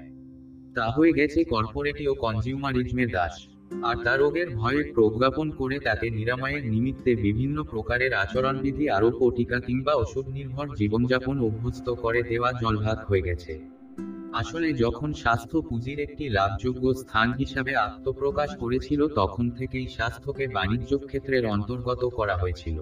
তা 0.74 0.90
হয়ে 0.90 1.12
গেছে 1.12 1.44
কর্পোরেটি 1.44 2.08
ও 2.08 2.14
কনজিউমারিজমের 2.14 3.10
দাস। 3.10 3.34
আর 3.82 3.96
তা 4.04 4.16
রোগের 4.16 4.48
ভয়ে 4.50 4.82
প্রজ্ঞাপন 4.92 5.50
করে 5.50 5.78
তাকে 5.78 6.10
নিরাময়ের 6.10 6.66
নিমিত্তে 6.66 7.14
বিভিন্ন 7.14 7.62
প্রকারের 7.62 8.12
আচরণবিধি 8.14 8.88
আরোপ 8.88 9.22
ও 9.22 9.30
টিকা 9.30 9.60
কিংবা 9.60 9.94
ওষুধ 9.94 10.26
নির্ভর 10.28 10.66
জীবনযাপন 10.76 11.36
অভ্যস্ত 11.40 11.90
করে 11.90 12.22
দেওয়া 12.22 12.52
জলভাত 12.52 13.00
হয়ে 13.08 13.22
গেছে। 13.22 13.52
আসলে 14.32 14.72
যখন 14.72 15.12
স্বাস্থ্য 15.12 15.60
পুঁজির 15.60 16.00
একটি 16.00 16.28
লাভযোগ্য 16.28 16.94
স্থান 16.94 17.32
হিসাবে 17.32 17.76
আত্মপ্রকাশ 17.76 18.56
করেছিল, 18.56 19.08
তখন 19.08 19.50
থেকেই 19.50 19.86
স্বাস্থ্যকে 19.88 20.46
বাণিজ্য 20.46 20.98
ক্ষেত্রের 20.98 21.46
অন্তর্গত 21.46 22.02
করা 22.04 22.36
হয়েছিল। 22.36 22.78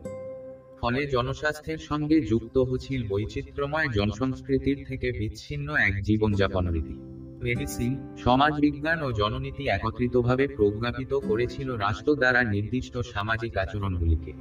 ফলে 0.83 1.07
জনস্বাস্থ্যের 1.07 1.79
সঙ্গে 1.79 2.21
যুক্ত 2.21 2.59
হচ্ছিল 2.59 3.09
বৈচিত্র্যময় 3.09 3.89
জনসংস্কৃতির 3.95 4.85
থেকে 4.89 5.13
বিচ্ছিন্ন 5.13 5.75
এক 5.75 6.03
জীবনযাপন 6.03 6.69
রীতি। 6.69 6.95
মেডিসিন 7.43 8.15
সমাজবিজ্ঞান 8.25 9.03
ও 9.03 9.13
জননীতি 9.13 9.69
একত্রিতভাবে 9.69 10.49
প্রজ্ঞাপিত 10.49 11.15
করেছিল 11.15 11.77
রাষ্ট্র 11.77 12.15
দ্বারা 12.15 12.43
নির্দিষ্ট 12.43 12.99
সামাজিক 12.99 13.57
আচরণগুলিকে। 13.57 14.33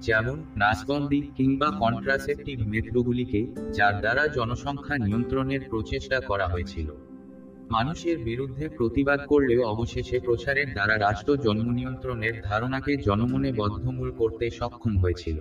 যেমন 0.00 0.44
নাচবন্দি 0.56 1.20
কিংবা 1.36 1.70
কন্ট্রাসেপটিভ 1.70 2.60
মেথডগুলিকে, 2.60 3.46
যার 3.72 4.00
দ্বারা 4.00 4.28
জনসংখ্যা 4.28 4.98
নিয়ন্ত্রণের 4.98 5.60
প্রচেষ্টা 5.70 6.20
করা 6.20 6.46
হয়েছিল। 6.46 6.88
মানুষের 7.70 8.18
বিরুদ্ধে 8.18 8.68
প্রতিবাদ 8.68 9.20
করলেও 9.26 9.62
অবশেষে 9.62 10.20
প্রচারের 10.20 10.72
দ্বারা 10.72 10.98
রাষ্ট্র 10.98 11.36
জন্ম 11.36 11.72
নিয়ন্ত্রণের 11.72 12.42
ধারণাকে 12.42 12.96
জনমনে 12.96 13.52
বদ্ধমূল 13.52 14.10
করতে 14.10 14.50
সক্ষম 14.50 14.98
হয়েছিল। 14.98 15.40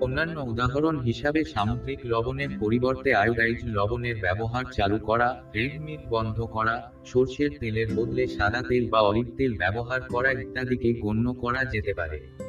অন্যান্য 0.00 0.40
উদাহরণ 0.40 1.00
হিসাবে 1.00 1.44
সামুদ্রিক 1.44 1.98
লবণের 2.04 2.48
পরিবর্তে 2.60 3.14
আয়োডাইজ 3.14 3.56
লবণের 3.64 4.16
ব্যবহার 4.20 4.64
চালু 4.72 4.98
করা, 4.98 5.42
রেড 5.54 5.80
মিট 5.80 6.00
বন্ধ 6.08 6.40
করা, 6.40 6.92
সর্ষের 7.04 7.50
তেলের 7.60 7.86
বদলে 7.96 8.26
সাদা 8.26 8.62
তেল 8.68 8.88
বা 8.88 9.00
অলিভ 9.00 9.26
তেল 9.36 9.56
ব্যবহার 9.56 10.00
করা 10.00 10.32
ইত্যাদিকে 10.32 10.92
গণ্য 10.92 11.32
করা 11.32 11.64
যেতে 11.64 11.94
পারে। 11.94 12.45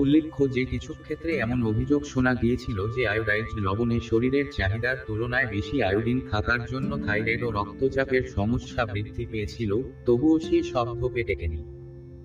উল্লেখ্য 0.00 0.48
যে 0.48 0.64
কিছু 0.64 0.94
ক্ষেত্রে 0.94 1.36
এমন 1.36 1.62
অভিযোগ 1.62 2.04
শোনা 2.04 2.34
গিয়েছিল 2.34 2.88
যে 2.88 3.06
আয়োডাইড 3.06 3.46
লবণে 3.58 4.00
শরীরের 4.00 4.46
চাহিদার 4.50 4.96
তুলনায় 5.06 5.46
বেশি 5.46 5.82
আয়োডিন 5.82 6.20
থাকার 6.30 6.60
জন্য 6.66 6.90
থাইরয়েড 7.06 7.42
ও 7.42 7.50
রক্তচাপের 7.50 8.22
সমস্যা 8.28 8.86
বৃদ্ধি 8.86 9.26
পেয়েছিল, 9.26 9.82
তবুও 10.06 10.38
সে 10.38 10.62
শব্দ 10.62 11.02
পেটেকেনি 11.08 11.64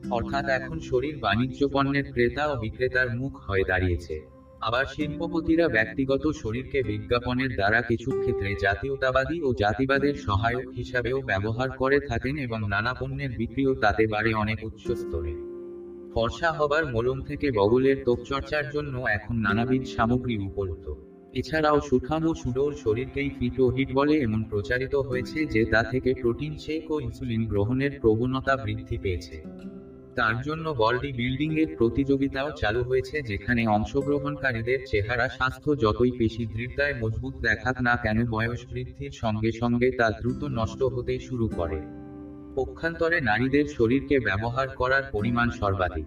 অর্থাৎ 0.10 0.46
এখন 0.50 0.80
শরীর 0.80 1.18
বাণিজ্য 1.18 1.68
পণ্যের 1.68 2.06
ক্রেতা 2.12 2.44
ও 2.48 2.54
বিক্রেতার 2.62 3.08
মুখ 3.16 3.34
হয়ে 3.48 3.64
দাঁড়িয়েছে। 3.64 4.16
আবার 4.62 4.86
শিল্পপতিরা 4.86 5.68
ব্যক্তিগত 5.68 6.24
শরীরকে 6.32 6.84
বিজ্ঞাপনের 6.84 7.52
দ্বারা 7.56 7.82
কিছু 7.82 8.10
ক্ষেত্রে 8.12 8.50
জাতীয়তাবাদী 8.62 9.38
ও 9.42 9.54
জাতিবাদের 9.54 10.16
সহায়ক 10.16 10.68
হিসাবেও 10.76 11.22
ব্যবহার 11.22 11.70
করে 11.78 12.00
থাকেন 12.00 12.36
এবং 12.38 12.60
নানা 12.70 12.94
পণ্যের 12.94 13.32
বিক্রিও 13.38 13.72
তাতে 13.76 14.04
বাড়ে 14.08 14.32
অনেক 14.34 14.58
উচ্চ 14.64 14.92
স্তরে 14.92 15.55
ফর্সা 16.15 16.49
হবার 16.51 16.84
মলম 16.86 17.21
থেকে 17.21 17.51
বগলের 17.51 17.97
ত্বকচর্চার 18.04 18.65
জন্য 18.73 18.95
এখন 19.08 19.36
নানাবিধ 19.36 19.84
সামগ্রী 19.86 20.36
উপলব্ধ। 20.38 20.86
এছাড়াও 21.34 21.80
সুঠাম 21.82 22.25
ও 22.25 22.34
সুডোর 22.34 22.73
শরীরকেই 22.73 23.30
ফিট 23.39 23.60
ও 23.60 23.65
হিট 23.69 23.89
বলে 23.93 24.15
এমন 24.19 24.43
প্রচারিত 24.43 24.95
হয়েছে 24.95 25.45
যে 25.45 25.65
তা 25.65 25.84
থেকে 25.84 26.13
প্রোটিন 26.13 26.58
শেক 26.58 26.91
ও 26.91 26.99
ইনসুলিন 26.99 27.41
গ্রহণের 27.45 27.91
প্রবণতা 28.01 28.54
বৃদ্ধি 28.65 28.97
পেয়েছে। 28.97 29.43
তার 30.15 30.36
জন্য 30.41 30.73
বডি 30.78 31.12
বিল্ডিং 31.13 31.60
এর 31.60 31.69
প্রতিযোগিতাও 31.78 32.49
চালু 32.58 32.84
হয়েছে 32.84 33.21
যেখানে 33.21 33.67
অংশগ্রহণকারীদের 33.67 34.80
চেহারা, 34.86 35.30
স্বাস্থ্য 35.30 35.69
যতই 35.78 36.12
পেশি 36.12 36.45
দৃঢ়তায় 36.45 36.95
মজবুত 37.01 37.34
দেখাক 37.41 37.75
না 37.82 37.95
কেন 37.95 38.17
বয়স 38.25 38.62
বৃদ্ধির 38.73 39.12
সঙ্গে 39.12 39.51
সঙ্গে 39.51 39.91
তা 39.91 40.12
দ্রুত 40.12 40.41
নষ্ট 40.49 40.84
হতে 40.84 41.19
শুরু 41.19 41.47
করে। 41.47 42.05
পক্ষান্তরে 42.56 43.22
নারীদের 43.22 43.65
শরীরকে 43.65 44.20
ব্যবহার 44.20 44.68
করার 44.68 45.04
পরিমাণ 45.12 45.50
সর্বাধিক। 45.50 46.06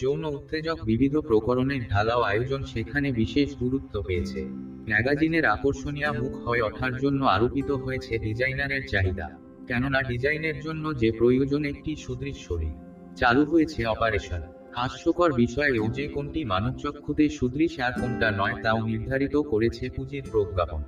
যৌন 0.00 0.24
উত্তেজক 0.24 0.78
বিবিধ 0.84 1.16
প্রকরণের 1.16 1.88
ঢালাও 1.88 2.20
আয়োজন 2.20 2.62
সেখানে 2.62 3.12
বিশেষ 3.12 3.56
গুরুত্ব 3.56 4.02
পেয়েছে। 4.02 4.44
ম্যাগাজিনের 4.88 5.44
আকর্ষণীয় 5.44 6.12
মুখ 6.12 6.48
হয়ে 6.48 6.62
ওঠার 6.62 6.96
জন্য 6.96 7.24
আরোপিত 7.24 7.70
হয়েছে 7.70 8.18
ডিজাইনারের 8.18 8.88
চাহিদা। 8.88 9.28
কেননা 9.66 10.02
ডিজাইনের 10.02 10.60
জন্য 10.60 10.98
যে 10.98 11.12
প্রয়োজন 11.12 11.64
একটি 11.64 11.96
সুদৃঢ় 11.96 12.38
শরীর। 12.48 12.72
চালু 13.16 13.44
হয়েছে 13.44 13.84
অপারেশন। 13.84 14.40
হাস্যকর 14.76 15.32
বিষয়েও 15.32 15.88
যে 15.88 16.08
কোনটি 16.08 16.44
মানবচক্ষুতে 16.44 17.28
সুদৃশ 17.28 17.80
আর 17.80 17.92
কোনটা 18.00 18.30
নয় 18.30 18.62
তাও 18.62 18.86
নির্ধারিত 18.86 19.36
করেছে 19.36 19.90
পুঁজির 19.90 20.22
প্রজ্ঞাপন। 20.32 20.82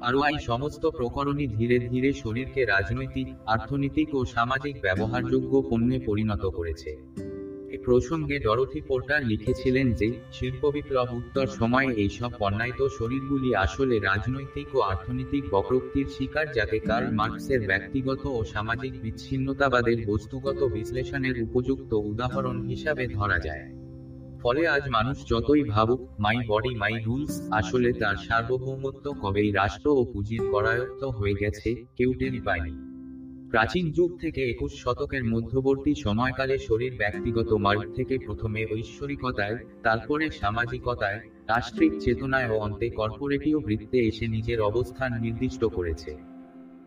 আরও 0.00 0.22
এই 0.22 0.38
সমস্ত 0.38 0.86
প্রকরণই 0.86 1.46
ধীরে 1.46 1.78
ধীরে 1.78 2.12
শরীরকে 2.12 2.64
রাজনৈতিক, 2.64 3.28
অর্থনৈতিক 3.46 4.14
ও 4.14 4.24
সামাজিক 4.24 4.80
ব্যবহারযোগ্য 4.82 5.62
পণ্যে 5.70 5.98
পরিণত 6.06 6.46
করেছে। 6.46 6.96
এ 7.70 7.78
প্রসঙ্গে 7.84 8.38
ডরথি 8.38 8.80
পোর্টার 8.80 9.26
লিখেছিলেন 9.26 9.92
যে 9.92 10.20
শিল্পবিপ্লব 10.32 11.08
উত্তর 11.12 11.46
সময়ে 11.46 11.94
এইসব 11.94 12.30
পণ্যায়িত 12.38 12.88
শরীরগুলি 12.98 13.54
আসলে 13.54 13.98
রাজনৈতিক 13.98 14.74
ও 14.74 14.78
অর্থনৈতিক 14.80 15.44
বক্রোক্তির 15.50 16.06
শিকার 16.18 16.52
যাকে 16.52 16.78
কার্ল 16.78 17.10
মার্কসের 17.10 17.66
ব্যক্তিগত 17.66 18.26
ও 18.26 18.44
সামাজিক 18.44 19.02
বিচ্ছিন্নতাবাদের 19.02 20.06
বস্তুগত 20.06 20.64
বিশ্লেষণের 20.64 21.42
উপযুক্ত 21.42 21.94
উদাহরণ 21.94 22.68
হিসাবে 22.68 23.06
ধরা 23.06 23.38
যায়। 23.38 23.79
ফলে 24.42 24.68
আজ 24.68 24.88
মানুষ 24.88 25.16
যতই 25.28 25.64
ভাবুক 25.64 26.00
মাই 26.18 26.36
বডি 26.48 26.74
মাই 26.74 26.94
রুলস 27.06 27.48
আসলে 27.50 27.92
তার 27.92 28.16
সার্বভৌমত্ব 28.16 29.14
কবেই 29.22 29.52
রাষ্ট্র 29.52 29.88
ও 29.90 30.04
পুঁজির 30.04 30.42
করায়ত্ত 30.50 31.04
হয়ে 31.04 31.34
গেছে, 31.34 31.86
কেউ 31.96 32.14
টেরি 32.14 32.40
পায়নি। 32.40 32.74
প্রাচীন 33.50 33.90
যুগ 33.90 34.10
থেকে 34.20 34.50
একুশ 34.50 34.72
শতকের 34.84 35.24
মধ্যবর্তী 35.24 35.94
সময়কালে 35.94 36.58
শরীর 36.58 36.92
ব্যক্তিগত 36.96 37.52
মার্গ 37.52 37.94
থেকে 37.94 38.18
প্রথমে 38.18 38.66
ঐশ্বরিকতায়, 38.72 39.56
তারপরে 39.82 40.30
সামাজিকতায়, 40.30 41.20
রাষ্ট্রিক 41.48 41.92
চেতনায় 42.00 42.50
ও 42.50 42.58
অন্তে 42.58 42.90
কর্পোরেটীয় 42.90 43.58
বৃত্তে 43.58 43.98
এসে 43.98 44.26
নিজের 44.26 44.60
অবস্থান 44.60 45.10
নির্দিষ্ট 45.20 45.64
করেছে। 45.64 46.16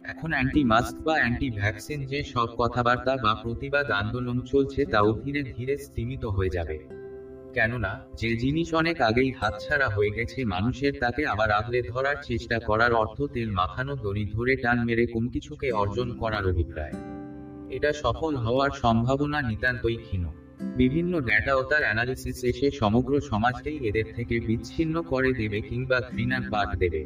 এখন 0.04 0.30
অ্যান্টি 0.32 0.64
মাস্ক 0.64 0.96
বা 1.02 1.14
অ্যান্টি 1.14 1.50
ভ্যাকসিন 1.50 2.06
যে 2.06 2.24
সব 2.24 2.48
কথাবার্তা 2.58 3.18
বা 3.18 3.36
প্রতিবাদ 3.44 3.92
আন্দোলন 3.92 4.42
চলছে 4.42 4.86
তাও 4.86 5.20
ধীরে 5.24 5.42
ধীরে 5.44 5.78
স্তীমিত 5.78 6.26
হয়ে 6.26 6.50
যাবে। 6.50 7.03
কেননা, 7.54 7.92
যে 8.22 8.38
জিনিস 8.38 8.74
অনেক 8.74 9.02
আগেই 9.02 9.32
হাতছাড়া 9.32 9.90
হয়ে 9.90 10.12
গেছে, 10.12 10.46
মানুষের 10.46 10.94
তাকে 11.00 11.26
আবার 11.26 11.52
আগলে 11.52 11.82
ধরার 11.82 12.16
চেষ্টা 12.24 12.60
করার 12.60 12.94
অর্থ 12.94 13.22
তেল 13.34 13.50
মাখানো, 13.52 13.96
দড়ি 13.96 14.26
ধরে 14.34 14.56
টান 14.56 14.86
মেরে 14.86 15.06
কোন 15.06 15.28
কিছুকে 15.28 15.72
অর্জন 15.72 16.18
করার 16.18 16.48
অভিপ্রায়। 16.48 16.96
এটা 17.70 17.94
সফল 17.94 18.36
হওয়ার 18.36 18.72
সম্ভাবনা 18.72 19.42
নিতান্তই 19.42 19.96
ক্ষীণ। 19.96 20.26
বিভিন্ন 20.78 21.22
ডেটা 21.22 21.56
ও 21.56 21.64
তার 21.64 21.84
অ্যানালিসিস 21.84 22.44
এসে 22.44 22.72
সমগ্র 22.72 23.22
সমাজকেই 23.22 23.78
এদের 23.78 24.08
থেকে 24.16 24.40
বিচ্ছিন্ন 24.40 24.96
করে 25.02 25.34
দেবে 25.34 25.62
কিংবা 25.62 25.98
ঘৃণার 26.12 26.42
পাঠ 26.52 26.70
দেবে। 26.78 27.02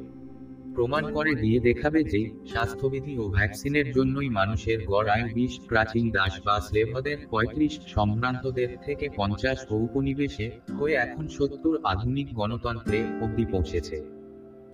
প্রমাণ 0.77 1.13
করে 1.13 1.35
দিয়ে 1.35 1.59
দেখাবে 1.59 2.03
যে 2.03 2.29
স্বাস্থ্যবিধি 2.47 3.17
ও 3.17 3.27
ভ্যাকসিনের 3.27 3.91
জন্যই 3.91 4.29
মানুষের 4.29 4.85
গড় 4.85 5.09
আয়ু 5.09 5.27
বিশ, 5.33 5.59
প্রাচীন 5.67 6.11
দাস 6.11 6.39
বা 6.45 6.59
স্লেভদের 6.59 7.17
পঁয়ত্রিশ, 7.31 7.79
সম্ভ্রান্তদের 7.87 8.77
থেকে 8.85 9.09
পঞ্চাশ 9.15 9.65
ঔপনিবেশে 9.71 10.51
হয়ে 10.79 10.93
এখন 10.93 11.27
সত্তর 11.27 11.77
আধুনিক 11.83 12.33
গণতন্ত্রে 12.33 13.03
অব্দি 13.21 13.45
পৌঁছেছে। 13.45 14.05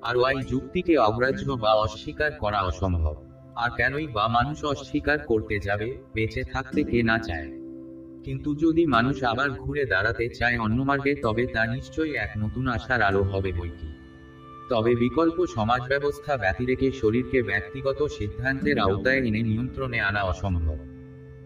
আর 0.02 0.18
ওই 0.18 0.44
যুক্তিকে 0.50 0.98
অগ্রাহ্য 0.98 1.52
বা 1.52 1.74
অস্বীকার 1.74 2.32
করা 2.32 2.62
অসম্ভব। 2.62 3.16
আর 3.56 3.70
কেনই 3.78 4.08
বা 4.08 4.28
মানুষ 4.28 4.66
অস্বীকার 4.66 5.20
করতে 5.20 5.60
যাবে, 5.60 5.98
বেঁচে 6.14 6.44
থাকতে 6.44 6.84
কে 6.84 7.04
না 7.04 7.20
চায়? 7.20 7.48
কিন্তু 8.24 8.56
যদি 8.56 8.86
মানুষ 8.86 9.24
আবার 9.24 9.52
ঘুরে 9.52 9.86
দাঁড়াতে 9.86 10.30
চায় 10.30 10.60
অন্য 10.60 10.82
মার্গে, 10.82 11.16
তবে 11.16 11.46
তা 11.46 11.66
নিশ্চয়ই 11.66 12.16
এক 12.16 12.32
নতুন 12.38 12.68
আশার 12.68 13.02
আলো 13.02 13.24
হবে 13.24 13.52
বইকি। 13.54 14.03
তবে 14.70 14.96
বিকল্প 14.96 15.46
সমাজ 15.46 15.82
ব্যবস্থা 15.88 16.38
ব্যতিরেকে 16.38 16.92
শরীরকে 16.92 17.42
ব্যক্তিগত 17.42 18.08
সিদ্ধান্তের 18.08 18.80
আওতায় 18.80 19.18
এনে 19.18 19.42
নিয়ন্ত্রণে 19.42 20.00
আনা 20.00 20.22
অসম্ভব। 20.24 20.78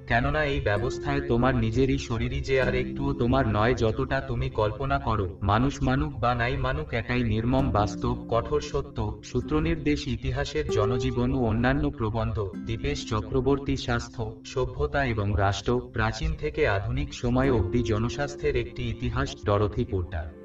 কেননা 0.07 0.45
এই 0.45 0.59
ব্যবস্থায় 0.59 1.21
তোমার 1.27 1.55
নিজেরই 1.55 1.97
শরীরই 1.97 2.39
যে 2.39 2.61
আর 2.61 2.75
একটুও 2.75 3.13
তোমার 3.13 3.47
নয় 3.47 3.73
যতটা 3.73 4.21
তুমি 4.21 4.49
কল্পনা 4.49 4.99
করো, 4.99 5.37
মানুষ 5.41 5.83
মানুক 5.83 6.19
বা 6.19 6.35
নাই 6.35 6.57
মানুক 6.57 6.93
একাই 6.93 7.23
নির্মম, 7.23 7.71
বাস্তব, 7.71 8.27
কঠোর 8.29 8.61
সত্য, 8.61 9.21
সূত্রনির্দেশ 9.23 10.07
ইতিহাসের 10.07 10.67
জনজীবন 10.69 11.33
ও 11.33 11.39
অন্যান্য 11.45 11.89
প্রবন্ধ, 11.89 12.49
দীপেশ 12.65 13.09
চক্রবর্তী 13.09 13.75
স্বাস্থ্য, 13.75 14.41
সভ্যতা 14.45 15.05
এবং 15.05 15.33
রাষ্ট্র, 15.37 15.89
প্রাচীন 15.93 16.33
থেকে 16.33 16.67
আধুনিক 16.67 17.13
সময় 17.13 17.51
অবধি 17.51 17.83
জনস্বাস্থ্যের 17.83 18.55
একটি 18.55 18.89
ইতিহাস, 18.89 19.35
ডরথি 19.45 19.85
পোর্টার। 19.85 20.36